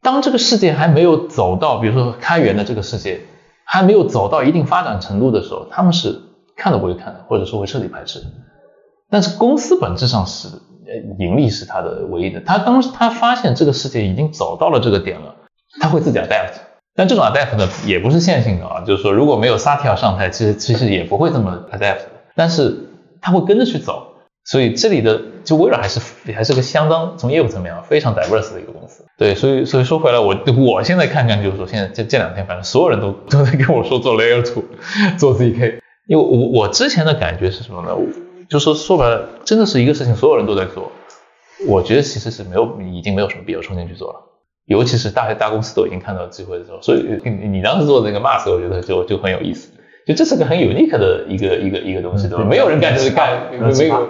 [0.00, 3.22] 当这个世界还没有走到，比如说开源的这个世界
[3.64, 6.20] 还没有走到一定发展程度的时候，他们是
[6.54, 8.22] 看都不会看的，或者说会彻底排斥。
[9.10, 10.46] 但是公司本质上是
[11.18, 12.40] 盈利是它的唯一的。
[12.42, 15.34] 他当时他发现这个世界已经走到了这个点了，
[15.80, 16.52] 他会自己 adapt。
[16.94, 22.02] 但这种 adapt 呢，也不是线性的啊，就是说如果没有萨提尔上台，其实其实也不会这么 adapt。
[22.36, 22.90] 但是
[23.20, 24.13] 他会跟着去走。
[24.44, 26.00] 所以这里的就微软还是
[26.34, 29.04] 还是个相当从业务层面啊非常 diverse 的一个公司。
[29.16, 34.64] 对，所以所以说回来，我我现在看看就是说，现在这这两天反正所有人都都在跟我说做 Layer Two，
[35.18, 35.80] 做 ZK。
[36.06, 37.96] 因为我我之前的感觉是什么呢？
[38.50, 40.92] 就说说白了，真的是一个事情，所有人都在做。
[41.66, 44.20] 我觉得其实是没有已经没有什么必要冲进去做了，
[44.66, 46.82] 尤其是大大公司都已经看到机会的时候。
[46.82, 49.70] 所以你你当时做那个 Mask，我觉得就就很有意思。
[50.06, 52.44] 就这是个很 unique 的一个一个一个东西，对吧？
[52.44, 54.08] 没有人干这个干，没有，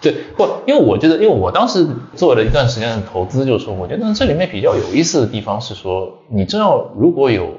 [0.00, 7.54] 对，不，因为我觉得，因为我当时做了一段时间的投资，就是说，我觉得这里面比较有意思的地方是说，你知道，如果有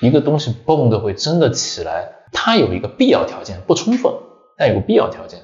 [0.00, 4.12] 一个东西蹦的会真的起来，它有一个必要条件，不充分，
[4.56, 5.40] 但有个必要条件，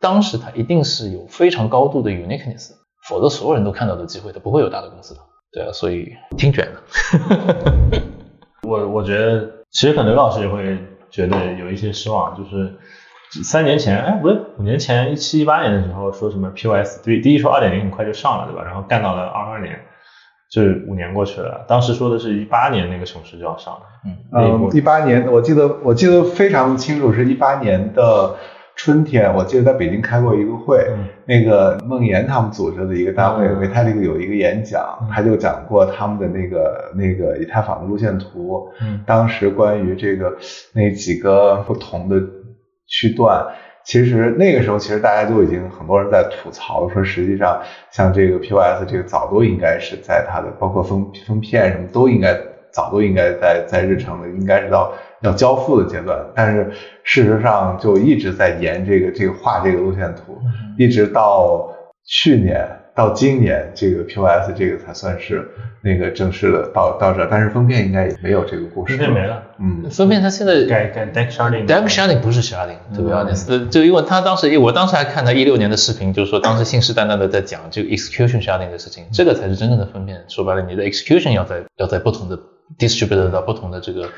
[0.00, 2.70] 当时它一定是有非常高度的 uniqueness，
[3.08, 5.20] 否则所有人都看到的机会，它不会有大的公司的。
[5.52, 8.02] 对啊，所以挺卷的。
[8.68, 10.78] 我我觉得其实可能刘老师也会
[11.10, 12.74] 觉得有一些失望，就是
[13.42, 18.64] 三年前，哎，不对，五年前，一七一八年的时候说什么 POS 对第一说二点零很快就上了，对吧？
[18.64, 19.80] 然后干到了二二年，
[20.50, 21.64] 就是五年过去了。
[21.68, 28.36] 当时说的是一八年那个城市就要上了，嗯，嗯，一八年我记得我记得非常清楚，是一八年的
[28.82, 31.04] 春天，我记得在北京开过一个会，嗯。
[31.26, 33.60] 那个孟岩他们组织的一个单位，嗯。
[33.60, 39.02] 维泰利克有一个演讲，他就讲过他们的那个那个以太坊的路线图，嗯。
[39.06, 40.34] 当时关于这个
[40.72, 42.18] 那几个不同的
[42.86, 43.46] 区段。
[43.84, 47.60] 其实那个时候，其实大家就已经很多人在吐槽说，实际上
[47.90, 52.34] 像这个 POS 这个早都应该是在它的包括封封片什么都应该
[52.72, 56.18] 早都应该在在日程的，应该是到要交付的阶段。
[56.34, 56.70] 但是
[57.02, 60.38] 事实上就一直在沿这个这个画这个路线图，
[60.78, 61.72] 一直到
[62.04, 65.48] 去年到今年，这个 POS 这个才算是
[65.82, 67.28] 那个正式的到到这儿。
[67.30, 71.66] 但是封片应该也没有这个故事，封面没了，嗯，封面它现在改改 Deck Sharding。
[71.66, 80.24] Deck Sharding 不是 Sharding，to be honest，、呃就因为他当时，我当时还看他一六年的视频，就是说当时信誓旦旦的在讲这个 execution sharding 的事情，这个才是真正的分辨。
[80.28, 82.38] 说白了，你的 execution 要在要在不同的
[82.78, 84.08] distributed 到不同的这个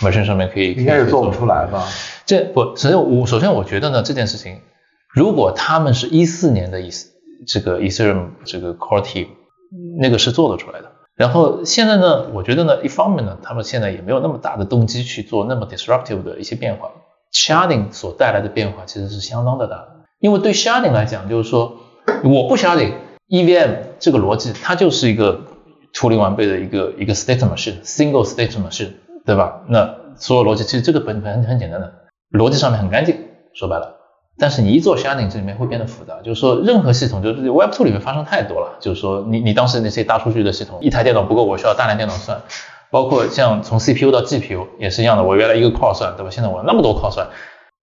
[0.00, 1.30] merchant 上面可以，应该是做不。
[1.32, 1.86] 出来吧？
[2.26, 4.60] 这不，首先我首先我觉得呢，这件事情，
[5.14, 6.90] 如果他们是一四年的以
[7.46, 9.28] 这个 Ethereum 这个 core team，
[9.98, 10.92] 那个是做得出来的。
[11.14, 16.90] 然后现在呢，我觉得呢，一方面呢，他们现在也没有那么大的动机去做那么 disruptive 的一些变化。
[17.32, 19.88] Sharding 所带来的变化其实是相当的大的，
[20.20, 21.78] 因为对 Sharding 来讲，就是说
[22.24, 22.92] 我不 Sharding
[23.28, 25.40] EVM 这个逻辑，它就是一个
[25.92, 28.92] 处理完备的一个一个 state machine，single state machine，
[29.24, 29.62] 对吧？
[29.68, 31.92] 那所有逻辑其实这个本本很简单的，
[32.30, 33.16] 逻辑上面很干净，
[33.54, 33.96] 说白了。
[34.38, 42.40] 但是你一做 sharding，这里面会变得复杂，就是说任何系统，就是 Web2 里面发生太多了，就是说你你当时那些大数据的系统，一台电脑不够，我需要大量电脑算，
[42.90, 46.30] 包括像从 CPU 到 GPU 也是一样的，我原来一个 core 算，对吧？
[46.30, 47.28] 现在我那么多 core 算，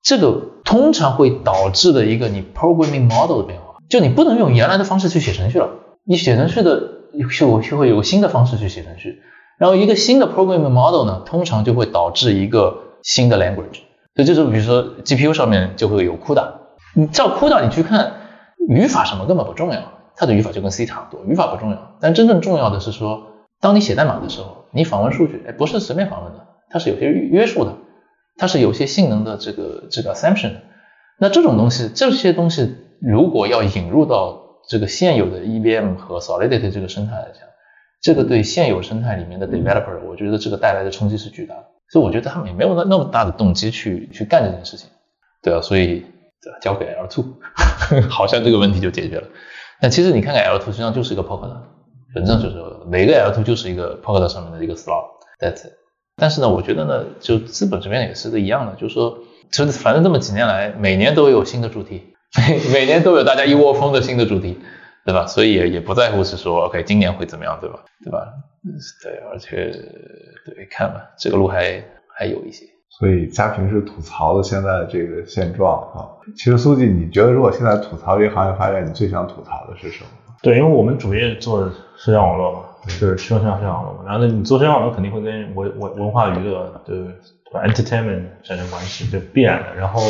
[0.02, 5.70] 这个通常会导致的一个你 programming model 的变化，就你不能用原来的方式去写程序了，
[6.04, 6.82] 你写程序的
[7.18, 9.22] 就就会有新的方式去写程序，
[9.58, 13.82] 然后一个新的 programming model 呢，通常就会导致一个新的 language。
[14.16, 16.54] 所以就是比如说 GPU 上面就会有 CUDA，
[16.96, 18.14] 你照 CUDA 你去看
[18.68, 19.82] 语法什么根本不重要，
[20.16, 21.96] 它的语法就跟 C 差不多，语法不重要。
[22.02, 23.24] 但真正重要的是说，
[23.62, 27.76] 当你写代码的时候，你访问数据，哎，不是随便访问的，它是有些约束的，
[28.38, 30.62] 它是有些性能的这个这个 assumption 的。
[31.18, 37.42] 那这种东西，这些东西如果要引入到这个现有的 EVM 和 Solidity 这个生态来讲，
[38.02, 41.66] 这个对现有生态里面的 developer，我觉得这个带来的冲击是巨大的。
[41.90, 44.88] 所以我觉得他们也没有那那么大的动机去去干这件事情，
[45.42, 46.06] 对啊，所以
[46.62, 47.26] 交给 L2，
[48.08, 49.28] 好像这个问题就解决了。
[49.82, 51.64] 但其实你看看 L2 实际上就是一个 Polkadot，
[52.14, 55.74] 本质上就是每个 L2 就是一个 Polkadot 上面的一个 slot，that's it。
[56.16, 59.18] 但是呢，我觉得呢，就资本这边也是个一样的，就是说，
[59.52, 64.60] 就是反正这么几年来，每年都有新的主题，每 每年都有大家一窝蜂的新的主题，
[65.06, 65.26] 对吧？
[65.28, 67.80] 所以也也不在乎是说，OK，今年会怎么样，对吧？
[68.04, 68.28] 对吧？
[69.04, 69.72] 对，而且
[70.46, 71.84] 对，看吧，这个路还
[72.16, 72.66] 还有一些。
[72.90, 76.06] 所以嘉平是吐槽了现在的这个现状啊。
[76.36, 80.10] 其实苏记，你觉得如果现在吐槽这个行业发展，你最想吐槽的是什么？
[80.42, 84.04] 对，因为我们主业做的社交网络嘛，就是社交社交网络嘛。
[84.06, 87.00] 然后呢，你做社交网络肯定会跟文文文化娱乐的对
[87.54, 89.74] 吧 entertainment 产生关系，就必然的。
[89.76, 90.02] 然后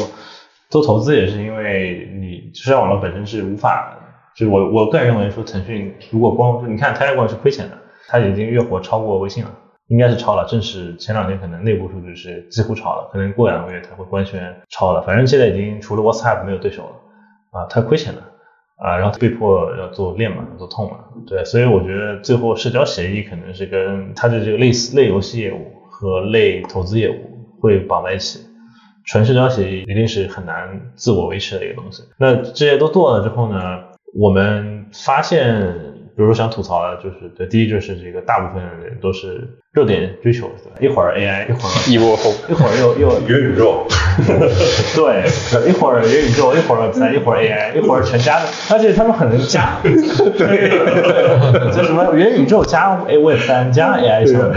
[0.69, 3.97] 做投资也是因为你社交网络本身是无法，
[4.35, 9.51] 就是我我个人认为说，腾讯如果光你看 Telegram 是亏钱的，它已经月活超过微信了。
[9.87, 15.01] 应该是超了，正是前两天可能内部数据是几乎超了，可能过两个月它会官宣超了。
[15.01, 18.21] 反正现在已经除了 WhatsApp 没有对手了，啊，它亏钱了，
[18.77, 27.15] 啊，然后被迫要做链嘛，做痛嘛，对，所以我觉得最后社交协议可能是跟它的这个类似类游戏业务和类投资业务
[27.59, 28.41] 会绑在一起。
[29.05, 32.03] 纯社交协议一定是很难自我维持的一个东西。
[32.17, 33.57] 那这些都做了之后呢，
[34.13, 35.87] 我们发现。
[36.15, 40.77] 比如说想吐槽的，就是对，第一就是这个大部分人都是热点追求，对吧？
[40.81, 43.85] 一会儿 AI，一会儿 一窝蜂，一会儿又又元宇宙，
[44.95, 54.55] 对，一会儿元宇宙，一会儿再一会儿 AI，一会儿全加的，而且他们很能加， 对，就什么元宇宙加 A Web 三加 AI 项目，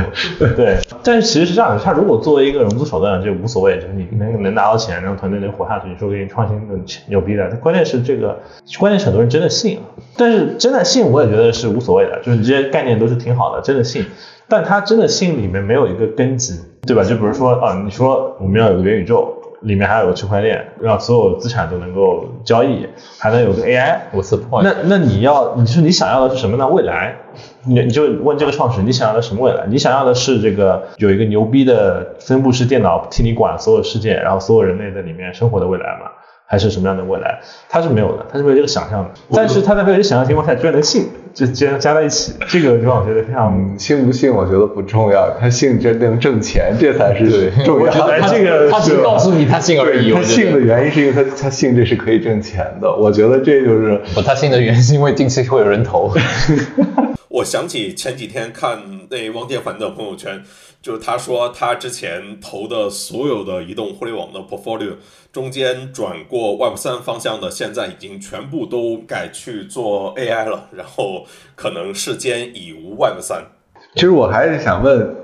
[0.57, 0.79] 对。
[1.05, 6.75] 但是其实是这样的，他如果作为一个融资手段就无所谓，就是你能能拿到钱，然后团队能活下去，你说给你创新的
[7.09, 8.41] 牛逼的，关键是这个，
[8.79, 9.85] 关键是很多人真的信啊，
[10.17, 14.07] 但是真的信我也觉得是无所谓的，就是这些概念都是挺好的，真的信，
[14.49, 17.03] 但他真的信里面没有一个根基，对吧？
[17.03, 22.87] 就比如说啊，你说我们要有个元宇宙，里面还有个区块链，让所有资产都能够交易，
[23.19, 23.99] 还能有个 AI。
[24.13, 24.63] What's the point？
[24.63, 26.67] 那那你要，你说你想要的是什么呢？
[26.67, 27.17] 未来，
[27.65, 29.67] 你你就问这个创始人，你想要的什么未来？
[29.69, 36.11] 你想要的是这个有一个牛逼的分布式电脑替你管所有事件，然后所有人类在里面生活的未来吗？
[36.53, 37.41] 还是什么样的未来？
[37.71, 39.11] 他是没有的，他是没有这个想象的。
[39.33, 43.57] 但是他在没有这个想象情况下，居然能信，就居然加在一起，这个让我觉得非常。
[43.57, 48.13] 嗯，信不信我觉得不重要，他信真能挣钱，这才是重要的。
[48.13, 50.13] 哎这个他只是告诉你他信而已。
[50.13, 56.13] 他信的原因是因为他他信这是可以挣钱的，我觉得这就是不，他信的原因是因为定期会有人投。
[57.33, 60.45] 我想起前几天看那汪建凡的朋友圈，
[60.83, 64.97] 就是他说他之前投的所有的移动互联网的 portfolio
[65.33, 71.25] 中间转过 Web 三方向的，现在已经全部都改去做 AI 了，然后
[71.57, 73.47] 可能世间已无 Web 三。
[73.95, 75.17] 其实我还是想问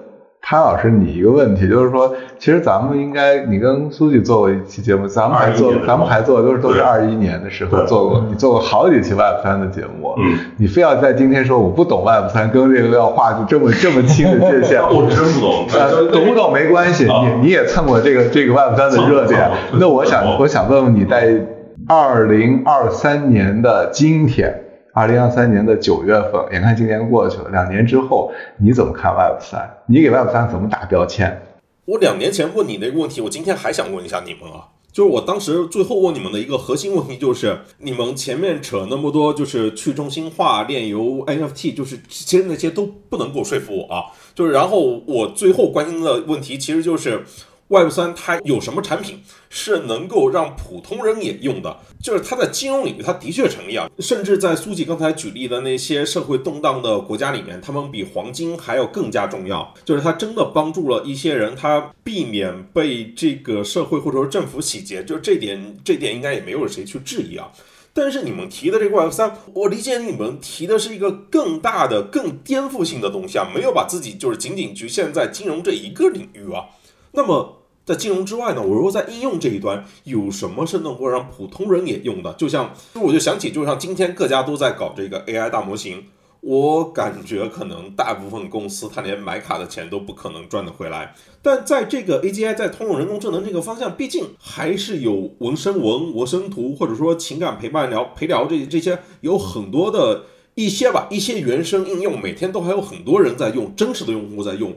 [0.51, 6.83] 潘老师你一个问题，就是说，其实咱们应该，你跟苏记做过一期节目，咱们还做21年，的咱们还做，都是都是对。
[6.83, 15.67] 二一年的时候做过，你做过好几期 Web 三的节目，嗯，你非要在今天说我不懂 Web 三，跟这个要画出这么这么清的界限， 我真不懂。
[15.75, 17.27] 呃，懂不懂没关系，啊。
[17.27, 19.51] 你你也蹭过这个这个 Web 三的热点。
[19.75, 21.45] 那我想我想问问你在
[21.87, 24.63] 二零二三年的今天，
[24.99, 29.79] 二零二三年的九月份，眼看今年过去了，两年之后你怎么看 Web 三？
[29.87, 31.41] 你给 Web 三怎么打标签？
[31.85, 44.07] 我两年前问你那个问题，我今天还想问一下你们啊，就是我当时最后问你们的一个核心问题，就是你们前面扯那么多，就是去中心化、链游、NFT，就是其实那些都不能够说服我啊。
[44.35, 47.23] 就是然后我最后关心的问题，其实就是
[47.69, 51.77] Web 三它有什么产品是能够让普通人也用的？
[52.03, 59.75] 就是它在金融领域，它的确成立啊，甚至在苏记刚才举例的那些社会动荡的国家里面，他们比黄金还要更加重要。
[59.85, 67.51] 就是它真的帮助了一些人，他避免被这个社会或者说政府洗劫，就这点，这点应该也没有谁去质疑啊。
[67.93, 76.65] 但是你们提的这个 Web 三，我理解你们提的是一个更大的、更颠覆性的东西啊，没有把自己就是仅仅局限在金融这一个领域啊。
[77.13, 77.58] 那么
[77.89, 82.31] 在金融之外呢，我如果在应用这一端有什么是能够让普通人也用的？
[82.35, 86.05] 就像我就想起，就像今天各家都在搞这个 AI 大模型，
[86.43, 91.15] 我感觉可能大部分公司它连买卡的钱都不可能赚得回来。
[91.41, 100.25] 但在这个 AGI 在通用人工智能这个方向，毕竟还是有文生文、文生图，或者说情感陪伴聊陪聊这这些有很多的
[100.57, 104.77] 一些吧，一些原生应用，每天都还有很多人在用，真实的用户在用。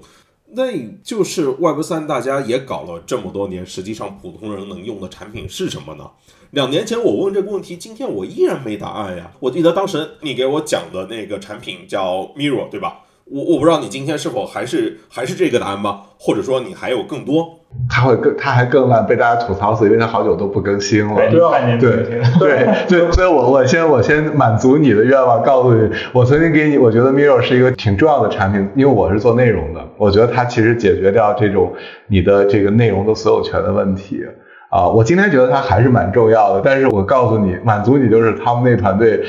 [0.54, 0.66] 那
[1.04, 6.10] 就是 Web 三，大家也搞了这么多年，实际上普通人能用的产品是什么呢？
[6.52, 9.32] 两年前我问这个问题，今天我依然没答案呀。
[9.40, 13.06] 我记得当时你给我讲的那个产品叫 Mirror，对吧？
[13.24, 16.08] 我我不知道你今天是否还是还是这个答案吗？
[16.20, 17.61] 或者说你还有更多？
[17.90, 21.16] 它会更，他还更烂，被大家吐槽死，因为他好久都不更新了。
[21.78, 31.74] 对，对对对，所以我我先我先满足你的愿望，告诉你，我曾经给你，我觉得 Mirror 是一个挺重要的产品，因为我是做内容的，我觉得它其实解决掉这种
[32.08, 34.22] 你的这个内容的所有权的问题
[34.70, 34.88] 啊。
[34.88, 39.22] 我今天觉得它还是蛮重要的，但是我告诉你，满足你就是他们那团队。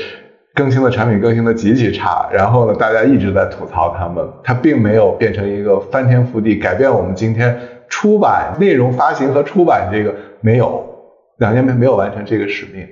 [0.55, 7.57] 更新的产品更新的极其差，然后呢，大家一直在吐槽他们，它并没有变成一个翻天覆地改变我们今天
[7.93, 10.83] 出版内容发行和出版这个没有，
[11.37, 12.87] 两年没没有完成这个使命。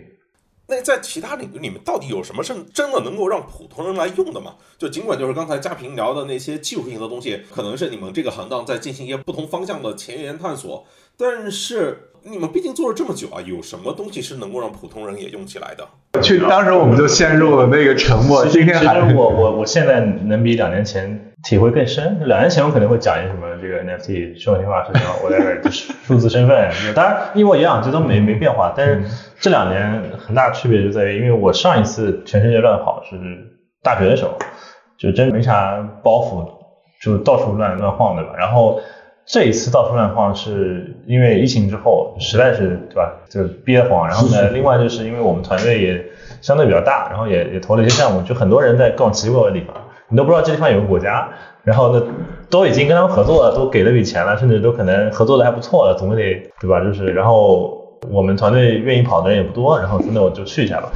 [0.68, 4.54] 那在其他领域里面，到底有什么是真的能够让普通人来用的吗？
[4.78, 10.86] 就尽管就是刚才嘉平聊的那些技术性的东西，可能是你们这个行当在进行一些不同方向的前沿探索，
[11.18, 16.22] 但是你们毕竟做了这么久啊，有什么东西是能够让普通人也用起来的？
[16.22, 18.46] 去，当时我们就陷入了那个沉默。
[18.46, 22.20] 今天其还实我我我现在能比两年前体会更深。
[22.26, 28.72] 两年前我可能会讲一些什么这个 NFT 虚拟化社交 whatever，就是数字身份，当然一模一样，这都没没变化。
[28.78, 29.04] 但是
[29.40, 33.18] 这两年很大区别就在于，因为我上一次全世界乱跑是
[33.82, 34.38] 大学的时候，
[35.00, 36.48] 就真没啥包袱，
[37.02, 38.36] 就到处乱乱晃，对吧？
[38.38, 38.80] 然后
[39.32, 44.06] 这一次到处乱晃，是因为疫情之后实在是对吧，就憋慌。
[44.06, 46.06] 然后呢，另外就是因为我们团队也
[46.42, 49.74] 相对比较大，然后也也投了一些项目，就很多人在各种奇奇怪怪的地方，
[50.10, 51.30] 你都不知道这地方有个国家，
[51.64, 52.04] 然后呢
[52.50, 56.16] 都已经跟他们合作了，都给了笔钱了，甚至都可能合作的还不错了，总得
[56.60, 56.82] 对吧？
[56.84, 60.90] 就是然后我们团队愿意跑的人也不多，然后说那我就去一下吧。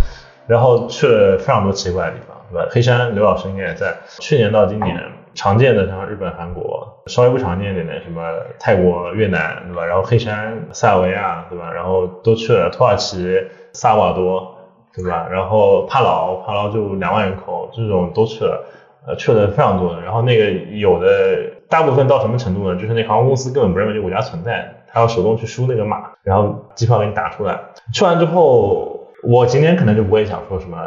[0.45, 2.67] 然后去了非常多奇怪的地方，对吧？
[2.69, 3.95] 黑山刘老师应该也在。
[4.19, 4.99] 去年到今年，
[5.35, 8.21] 常见的像日本、韩国，稍微不常见一点的什么
[8.59, 9.85] 泰国、越南，对吧？
[9.85, 11.71] 然后黑山、塞尔维亚，对吧？
[11.71, 14.55] 然后都去了，土耳其、萨瓦多，
[14.95, 15.27] 对吧？
[15.29, 18.65] 然后帕劳，帕劳就两万人口，这种都去了，
[19.05, 20.01] 呃，去了非常多的。
[20.01, 22.79] 然后那个有的大部分到什么程度呢？
[22.79, 27.59] 就是那航空公司根本不认为这个国家存在，他要手动去输那个码，然后机票给你打出来。
[27.93, 30.77] 去完之后，我今天可能就不会想说什么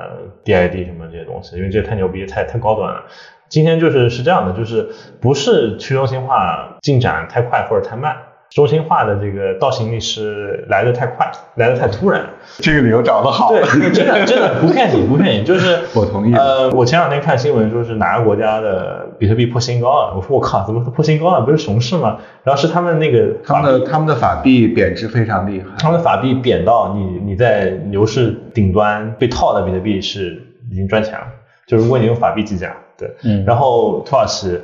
[0.44, 3.05] DID 什么这些东西，因为这太牛逼，太太高端了。
[3.49, 4.88] 今天就是是这样的，就是
[5.20, 8.14] 不是去中心化进展太快或者太慢，
[8.51, 12.24] 中心化的这个倒行逆施来的太快，来的太突然。
[12.59, 13.49] 这个理由找得好。
[13.51, 21.40] 对，真的真的不骗你，不骗你，就是 我同意呃，我前两天看新闻说是哪个国家的比特币破新高了，我说我靠，怎么破新高了？
[21.42, 22.18] 不是熊市吗？
[22.44, 25.66] 然后是他们那个他们的他们的法币贬值非常厉害。
[25.78, 31.26] 他们的法币贬到你你在牛市顶端被套的比特币是已经赚钱了，
[31.66, 34.61] 就如果你用法币计价，对，嗯然后土耳其，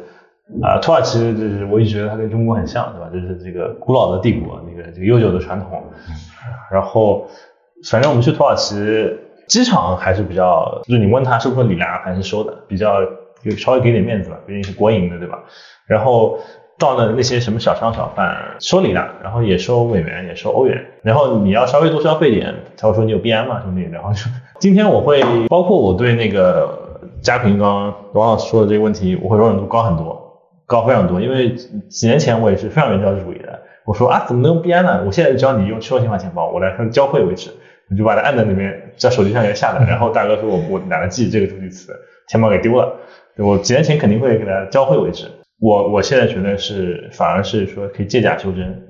[0.61, 3.09] 啊、土耳其就是我一直觉得它跟中国很像，对吧？
[3.13, 5.83] 就是这个古老的帝国，那个这个悠久的传统。
[6.71, 7.27] 然后，
[7.91, 8.75] 反正我们去土耳其
[9.47, 13.01] 机场还是比较，就是你问他收不收里拉，还是收的，比较
[13.43, 15.39] 有稍微给点面子吧，毕竟是国营的，对吧？
[15.87, 16.39] 然后
[16.79, 23.83] 到了那些什么小商小贩收里拉，然后也收美元，也收欧元，然后你要稍微多消费点，他会说你有 BM 吗，兄弟？
[23.93, 24.21] 然后就
[24.59, 26.84] 今天我会包括我对那个
[27.25, 30.23] 嘉平刚刚王老师说的这个问题，我会容忍度高很多，
[30.67, 31.55] 高非常多，因为
[31.89, 33.61] 几年前我也是非常原教旨主义的。
[33.87, 35.03] 我说啊，怎么能用 BN 呢？
[35.07, 37.51] 我现在就教你用去中心化钱包，我来看交汇为止，
[37.89, 39.85] 你就把它按在那边，在手机上也下载。
[39.89, 41.95] 然后大哥说我我懒得记这个助记词，
[42.29, 42.93] 钱包给丢了。
[43.39, 45.27] 我几年前肯定会给它教会为止。
[45.61, 48.83] 我我现在觉得是反而是说可以借假修真，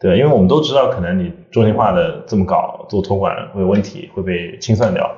[0.00, 5.10] 对，因为我们都知道可能你中心化的这么搞做托管会有问题，会被清算掉。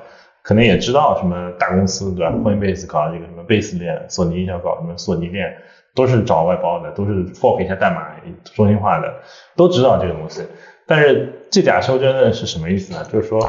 [0.47, 5.53] 可能也知道什么大公司对吧？Coinbase 搞这个什么 Base 链，索尼要搞什么索尼链，
[5.93, 8.07] 都是找外包的，都是 fork 一下代码，
[8.55, 9.13] 中心化的，
[9.57, 10.43] 都知道这个东西。
[10.87, 13.05] 但是这假修真的是什么意思呢？
[13.13, 13.41] 就是说，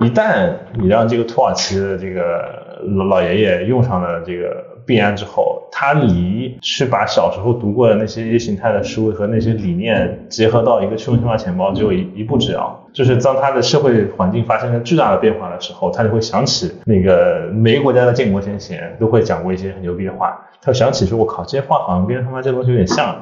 [0.00, 12.88] 一旦你让这个土耳其的这个老老爷爷用上了这个币安之后，他离去把小时候读过的那些意识形态的书和那些理念结合到一个去中心化钱包，只有一一步之遥。
[12.92, 23.14] 就是当他的社会环境发生了巨大的变化的时候，他就会想起那个每个国家的建国先贤都会讲过一些很牛逼的话，他想起说，我靠，这些话好像跟他妈这东西有点像。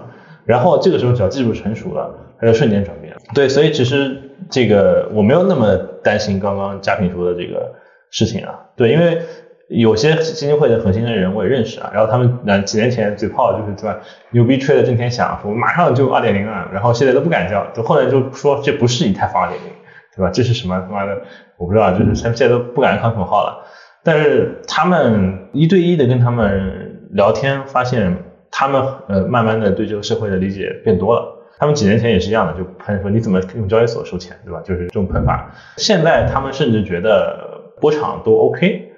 [0.44, 3.16] 然后这个时候只要技术成熟了，他就瞬间转变。
[3.34, 4.14] 对，所以其实
[4.50, 7.72] 这个我没有那么担心刚刚嘉平说的这个
[8.10, 8.60] 事情啊。
[8.76, 9.22] 对，因为
[9.68, 13.98] 有些基金会的核心的人我也认识啊，然后他们那几年前嘴炮就是对吧，
[14.30, 19.70] 牛逼吹的震天响，说马上就二点零了，然后现在都不敢叫，就后来就说这不是以太坊二点零，
[20.14, 20.30] 对吧？
[20.30, 21.22] 这是什么他妈的
[21.56, 23.64] 我不知道，就是他们现在都不敢喊口号了。
[24.02, 28.14] 但是他们一对一的跟他们聊天，发现
[28.50, 31.30] 他们呃慢慢的对这个社会的理解变多了。
[31.56, 34.60] 他们几年前也是一样的，就喷说你怎么用交易所收钱，对吧？
[34.62, 35.50] 就是这种喷法。
[35.78, 38.92] 现在他们甚至觉得波场都 OK，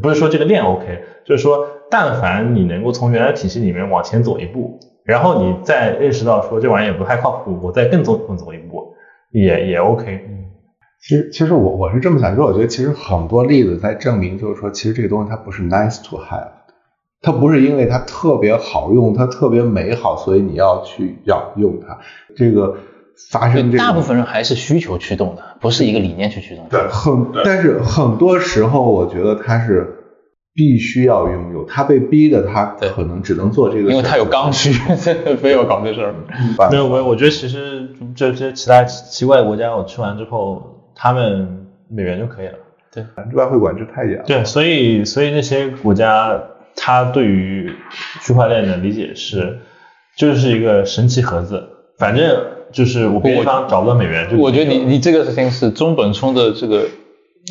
[0.00, 8.94] 不是说这个链 OK，就是说但凡你能够从原来体系里面往前走一步，然后你再认识到说这玩意儿也不太靠谱，我再更走更走一步，
[9.30, 10.28] 也也 OK。
[10.98, 16.48] 其实，其实我我是这么想，就是我觉得其实很多例子在证明，就是说，其实这个东西它不是 nice to have，
[17.20, 21.98] 它不是因为它特别好用，它特别美好，所以你要去要用它。
[22.34, 22.76] 这个
[23.30, 26.70] 发生这个大部分人还是需求驱动的，不是一个理念去驱动的。
[26.70, 29.94] 对很，但是很多时候我觉得他是
[30.54, 34.72] 必须要拥有，他被逼的，他对可能只能做这个，因为他有刚需，
[35.36, 36.14] 非要搞这事儿。
[36.70, 42.54] 没有没有，我我觉得其实这些其他奇怪的国家，我吃完之后，他们美元就可以了。
[42.92, 43.04] 对
[43.34, 44.24] 外汇管制太严了。
[44.26, 46.42] 对，所以所以那些国家，
[46.74, 47.70] 他对于
[48.22, 49.58] 区块链的理解是，
[50.16, 52.24] 就是一个神奇盒子，反正
[52.76, 56.86] 就是我别的地方找不到美元，就我觉得你你这个事情是中本聪的这个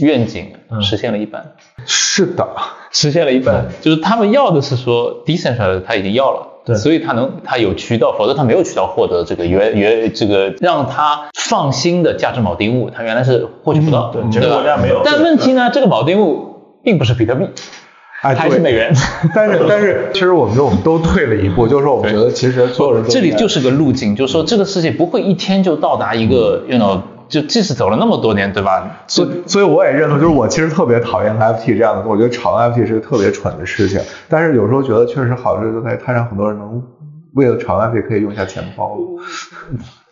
[0.02, 0.80] 愿景嗯。
[0.84, 1.54] 实现了一半，
[1.88, 2.48] 是的，
[2.92, 6.48] 实现了一半，就是他们要的是说 decentralized 他已经要了。
[6.64, 6.76] 对。
[6.76, 15.02] 所以他能，他有渠道，否则他没有渠道获得这个原原这个让他放心的价值锚定物，他原来是获取不到，对整个国家没有。
[15.04, 17.48] 但问题呢，这个锚定物并不是比特币，
[18.26, 18.92] 哎，它还是美元。
[19.36, 29.04] 但 是但是， 其实我们我们都退了一步，就是说我们觉得其实所有人都这里就是个路径，就是说这个世界不会一天就到达一个，you know，就即使走了那么多年，对吧？
[29.08, 34.02] 所以，所以我也认同，就是我其实特别讨厌 NFT 这样的，我觉得炒 NFT 是个特别蠢的事情。
[34.28, 36.82] 但是有时候觉得确实好处就在于它让很多人能
[37.36, 38.97] 为了炒 NFT 可以用一下钱包。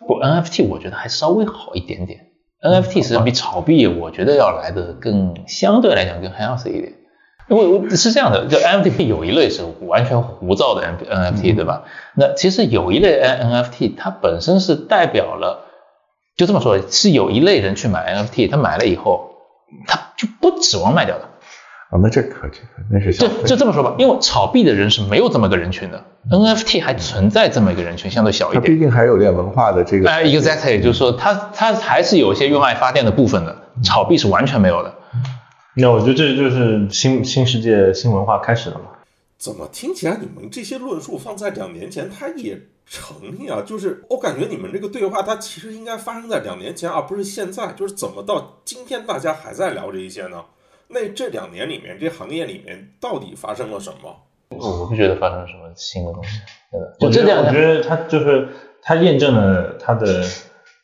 [0.06, 2.20] 不，NFT 我觉得还稍微好一点点。
[2.62, 6.92] NFT 实际上比炒币，我觉得要来的更相对来讲更 healthy 一点。
[7.48, 11.82] 因为我是这样的，就 NFT 有一类是完全胡造的 NFT，对吧？
[12.14, 15.66] 那其实有一类 NFT，它本身是代表了，
[16.36, 19.30] 就这么说，是有一类人去买 NFT，他买了以后，
[19.86, 21.24] 他就不指望卖掉的。
[21.90, 28.80] 啊，那这可这可那是消这费就这么说吧，因为炒币的人是没有这么个人群的，NFT 还存在这么一个人群，相对小一它毕点。
[28.80, 30.08] 竟还有点文化的这个。
[30.08, 33.54] 哎、e x a c t l y 就是说它它还是有一些用爱发电的部分的，
[33.84, 34.94] 炒币是完全没有的。
[35.76, 38.86] 那我觉得这就是新新世界新文化开始了嘛。
[39.36, 43.62] 怎么听起来你们这些论述放在两年前它也成立啊？
[43.66, 47.72] 就是我感觉你们这个对话它其实应该发生在两年前，而不是现在。
[47.72, 50.44] 就是怎么到今天大家还在聊这一些呢？
[50.88, 54.16] 那这两年里面，这行业里面到底发生了什么？
[54.50, 56.38] 我我不觉得发生了什么新的东西，
[56.70, 56.96] 真的。
[57.00, 58.48] 我觉得，就这两我觉得它就是
[58.80, 60.22] 它验证了它的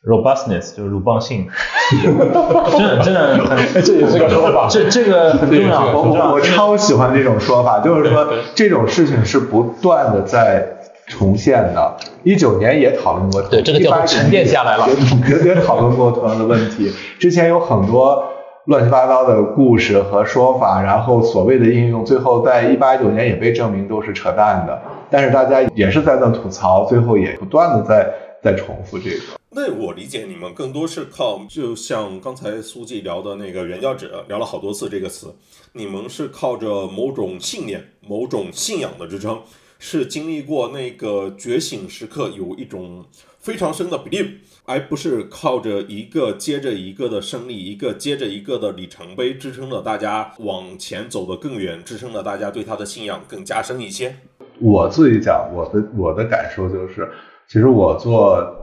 [0.03, 1.47] robustness，就是鲁棒性，
[2.71, 10.65] 真的真的很， 这也是个说法这这个很重要，我很重要我我超喜欢这种说法，就是说这种事情是不断的在
[11.07, 11.97] 重现的。
[12.23, 16.91] 一九年也讨论过，对这个叫做18沉淀下来了也也也讨论过同样的问题。
[17.19, 18.23] 之前有很多
[18.65, 24.79] 乱七八糟的故事和说法，然后所谓的应用，最后在一八一九年也被证明都是扯淡的。
[25.09, 28.07] 但是大家也是在那吐槽，最后也不断的在
[28.41, 29.40] 在重复这个。
[29.53, 35.35] 那我理解你们更多是靠，就像刚才苏记聊的那个原教旨，聊了好多次这个词，
[35.73, 39.41] 你们是靠着某种信念、某种信仰的支撑，
[39.77, 43.03] 是经历过那个觉醒时刻，有一种
[43.39, 54.15] 非常深的 belief，而不是靠着一个接着一个的胜利，一个接着一个的里程碑支撑着大家往前走得更远，支撑着大家对他的信仰更加深一些。
[54.61, 57.11] 我自己讲，我的我的感受就是，
[57.49, 58.60] 其实我做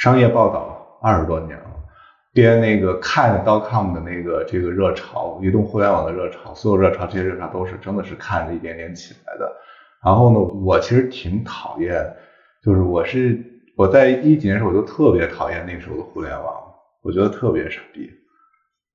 [0.00, 1.66] 商业报道二十多年了，
[2.32, 9.52] 编那个看 .com 的那个这个热潮，移动互联网的热潮，所有热潮这些热潮都是真的是看着一点点起来的。
[10.02, 12.02] 然后呢，我其实挺讨厌，
[12.64, 13.38] 就是我是
[13.76, 16.54] 我在一几年时候我就特别讨厌那时候的互联网，
[17.02, 18.10] 我觉得特别傻逼。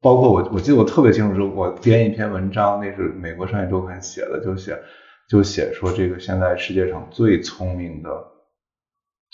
[0.01, 4.75] 包括我，我记得我特别清楚，是我编一篇文章，那是美国商业周刊写的，就写
[5.29, 8.09] 就写说这个现在世界上最聪明的、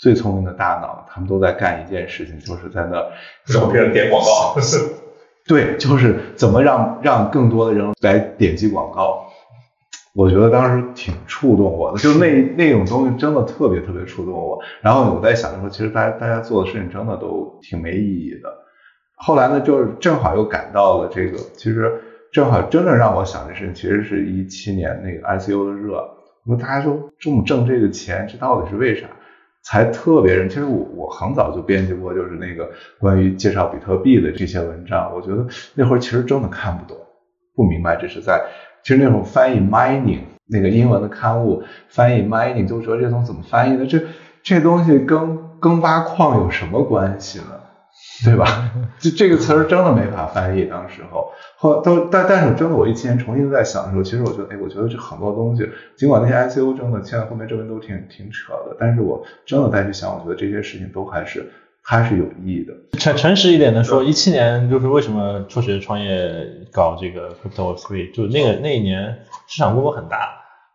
[0.02, 3.06] 最聪明的大脑，他们都在干一件事情，就是在那
[3.46, 4.56] 让别人点广告。
[5.46, 9.24] 对，就是怎么让让更多的人来点击广告。
[10.12, 14.58] 我觉得当时挺触动我的，就那 那种东西真的特别特别触动我。
[14.80, 18.52] 然后我在想说，其实大家大家做的事情真的都挺没意义的。
[19.14, 21.92] 后来呢，就是正好又赶到了这个，其实
[22.32, 25.98] 正好真正让我想的事情，其实是一七年那个 ICO 的热。
[26.44, 29.06] 我说大家说这么挣这个钱，这到底是为啥？
[29.62, 32.68] 才特别认，其实我我很早就编辑过，就是那个
[32.98, 35.12] 关于介绍比特币的这些文章。
[35.14, 36.96] 我觉得那会儿其实真的看不懂，
[37.54, 38.42] 不明白这是在，
[38.82, 43.86] 其实那种翻译 mining 那个英文的刊物翻译 mining 就说这东西怎么翻译的？
[43.86, 44.02] 这
[44.42, 47.61] 这东西跟跟挖矿有什么关系呢？
[48.24, 48.70] 对吧？
[48.98, 51.26] 这这个词儿真的没法翻译，当时候
[51.56, 61.50] 后都但但是真的我一七年重新在想的时候，其实我觉得，哎，我觉得这很多东西，尽管那些 ICO 真的现在后面证明都挺挺扯的，但是我真的再去想，我觉得这些事情都还是
[61.82, 62.72] 还是有意义的。
[62.98, 70.28] 诚诚实一点的说，一七年就是为什么辍学创业搞这个 Crypto Three，就那个那一年市场规模很大，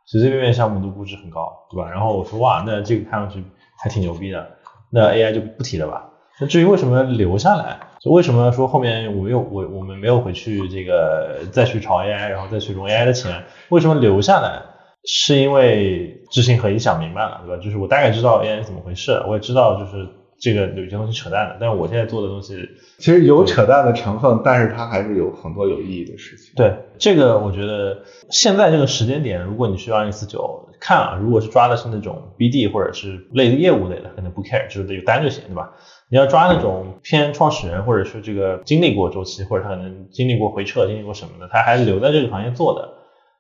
[0.06, 1.90] 随随便便项目都估值很高，对吧？
[1.90, 3.44] 然后我说哇，那这个看上去
[3.82, 4.58] 还挺牛逼的，
[4.90, 6.10] 那 AI 就不提了吧。
[6.40, 14.62] 那至于为什么留下来，就为什么说后面我又我我们没有回去这个再去炒 AI，然后再去融 AI 的钱，为什么留下来？
[15.10, 17.64] 是因为知行合一想明白了，对吧？
[17.64, 20.06] 就是我大概知道 AI 是怎么回事，我也知道就是
[20.38, 26.52] 这个有些东西扯淡的，但是我现在做的东西，其实有扯淡的成分，但是它还是有很多有意义的事情。
[26.58, 28.00] 对这个我觉得
[28.30, 35.72] 现在这个时间点，如果你去二零四九看啊，如果是抓的是那种 BD 或者是类业务类的，可能不 care，就是有单就行，对吧？
[36.10, 42.90] 你要抓那种偏创始人，或者是这个经历过周期，或者他可能经历过回撤，经历过什么的，他还留在这个行业做的，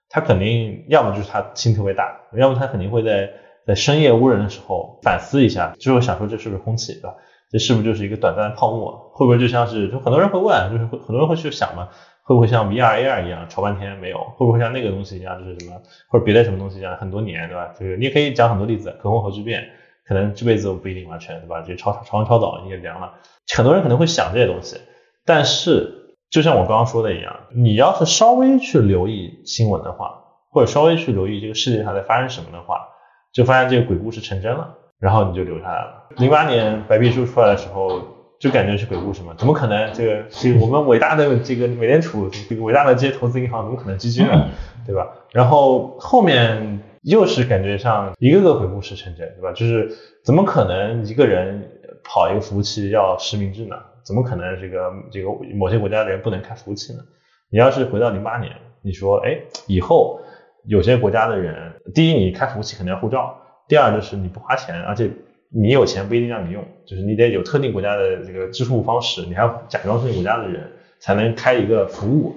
[0.09, 3.29] 他肯定要么就是他心特别大，要么他肯定会在
[3.65, 7.15] 在深夜无人的时候反思一下，就会想说这是不是空气，对吧？
[7.49, 9.11] 这是不是就是一个短暂的泡沫？
[9.13, 11.87] 会不会就像是就很多人会问，就是会很多人会去想嘛，
[12.23, 14.17] 会不会像 VR AR 一样炒半天没有？
[14.35, 17.73] 会不会像那个东西一样，就是什么或者别的什么东西一样很多年，对吧？
[17.79, 19.63] 就是你可以讲很多例子，可控核聚变。
[20.07, 21.61] 可能这辈子我不一定完全，对吧？
[21.67, 23.13] 这超超完超早你也凉了，
[23.53, 24.77] 很多人可能会想这些东西，
[25.25, 32.87] 但是就像我刚刚说的一样，你要是稍微去留意新闻的话，或者稍微去留意这个世界上在发生什么的话，
[33.33, 36.07] 就发现这个鬼故事成真了，然后你就留下来了。
[36.17, 38.01] 零八年白皮书出来的时候，
[38.39, 39.91] 就感觉是鬼故事嘛，怎么可能？
[39.93, 44.49] 这个这个我们伟大的这个美联储，这个伟大的这些投资银行，怎么可能 GG 呢？
[44.87, 45.07] 对吧？
[45.33, 46.81] 然后后面。
[47.07, 49.53] 又是感觉像一个个鬼故事成真，对吧？
[49.53, 49.89] 就是
[50.25, 51.71] 怎么可能一个人
[52.03, 53.77] 跑一个服务器要实名制呢？
[54.03, 56.99] 怎么可能这个这个某些国家的人不能开服务器呢？
[57.49, 58.51] 你要是回到零八年，
[58.81, 60.19] 你说，哎，以后
[60.65, 63.39] 有些国家的人，第一，你开服务器肯定要护照；
[63.69, 65.09] 第二，就是你不花钱，而且
[65.49, 70.69] 你有钱不一定让你用，就是你得有特定国家的这个支付方式，你还要假装是国家的人
[70.99, 72.35] 才能开一个服务。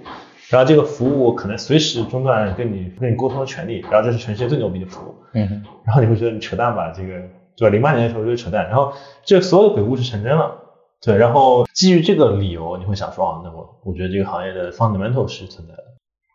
[0.51, 5.15] 然后这个服务可能随时中断跟你跟你沟通的权利，然后这是全世界最牛逼的服务。
[5.33, 6.91] 嗯，然后你会觉得你扯淡吧？
[6.91, 7.21] 这个
[7.57, 7.71] 对吧？
[7.71, 8.93] 零八年的时候就是扯淡，然后
[9.25, 10.57] 这所有的鬼故事成真了。
[11.01, 15.85] 对，然后基于这个理由，你会想说啊，那我我觉得这个行业的 fundamental 是存在的。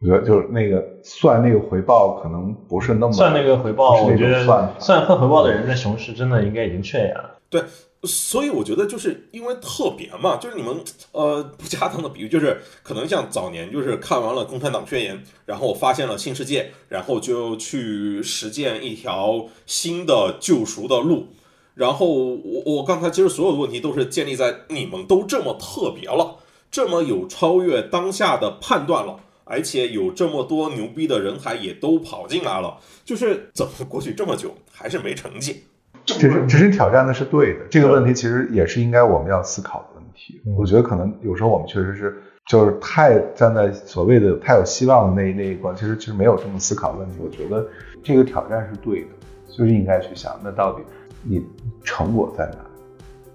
[0.01, 7.31] 我觉得就是那个算那个回报可能不是那么算那个回报，我觉得种算算算回报的人在熊市真的应该已经缺氧了。
[7.49, 7.61] 对，
[8.06, 21.27] 所以我觉得就是因为特别嘛，就是你们呃不恰当的比喻，就是可能像早年就是看完了共产党宣言，然后发现了新世界，然后就去实践一条新的救赎的路。
[21.73, 26.38] 然后我我刚才其实所有的问题都是建立在你们都这么特别了，
[26.72, 29.19] 这么有超越当下的判断了。
[29.48, 35.65] 而且有这么多牛逼的人才也都跑进来了，就是怎么过去这么久还是没成绩？
[36.06, 37.65] 其实，其实挑战的是对的。
[37.69, 40.41] 这个问题其实也是应该我们要思考的问题。
[40.57, 42.15] 我觉得可能有时候我们确实是
[42.45, 47.15] 就是太站在所谓的太有希望的那那一关，其实其实没有这么思考问题。
[47.23, 47.68] 我觉得
[48.03, 49.07] 这个挑战是对的，
[49.49, 50.84] 就是应该去想，那到底
[51.23, 51.44] 你
[51.84, 52.60] 成果在哪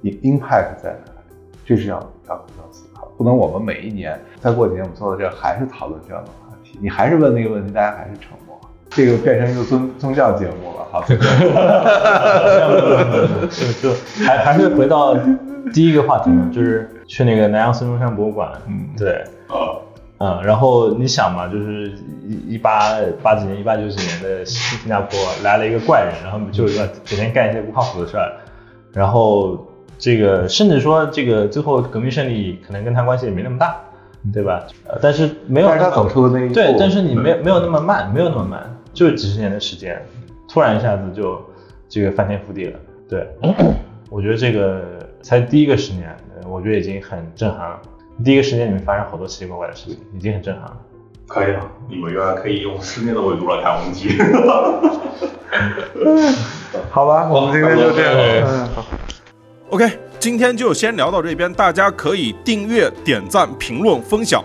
[0.02, 1.98] 里，你 impact 在哪里，这是要
[2.28, 3.10] 要要思考。
[3.18, 8.49] 不能我们每一年再过几年我们坐到这还是讨论这样的话题，你还是问那个问题，大家还是沉默。
[8.90, 11.00] 这个变成一个宗宗教节目了，好，
[14.26, 15.16] 还还是回到
[15.72, 19.24] 第一个话题嘛，就是去那个南洋孙中山博物馆，嗯，对，
[20.18, 21.92] 嗯，然后你想嘛，就是
[22.26, 28.32] 一一八八几年、一八九几年的新加坡来了一个怪人，然后就要整天干一些不靠谱的事儿，
[28.92, 29.66] 然后
[29.98, 33.76] 这个甚至说这个最后革命胜利可能跟他关系也没那么大，
[34.32, 34.64] 对吧？
[34.88, 39.98] 呃，但是没有但是他走出的那一步，对，但是你没有没有那么慢，没有那么慢，就是几十年的时间，
[40.46, 41.42] 突然一下子就
[41.88, 42.78] 这个翻天覆地了。
[43.08, 43.26] 对，
[44.10, 47.80] 我觉得这个才第一个十年，呃我觉得已经很震撼了。
[48.22, 50.76] 第一个十年里面发生好多奇奇怪怪的事情，已经很震撼了。
[51.26, 54.18] 可以啊，你们原来可以用十年的维度来看问题。
[56.90, 58.84] 好吧，我们今天就这样，嗯，好。
[59.70, 64.44] OK，今天就先聊到这边，大家可以订阅、点赞、评论、分享。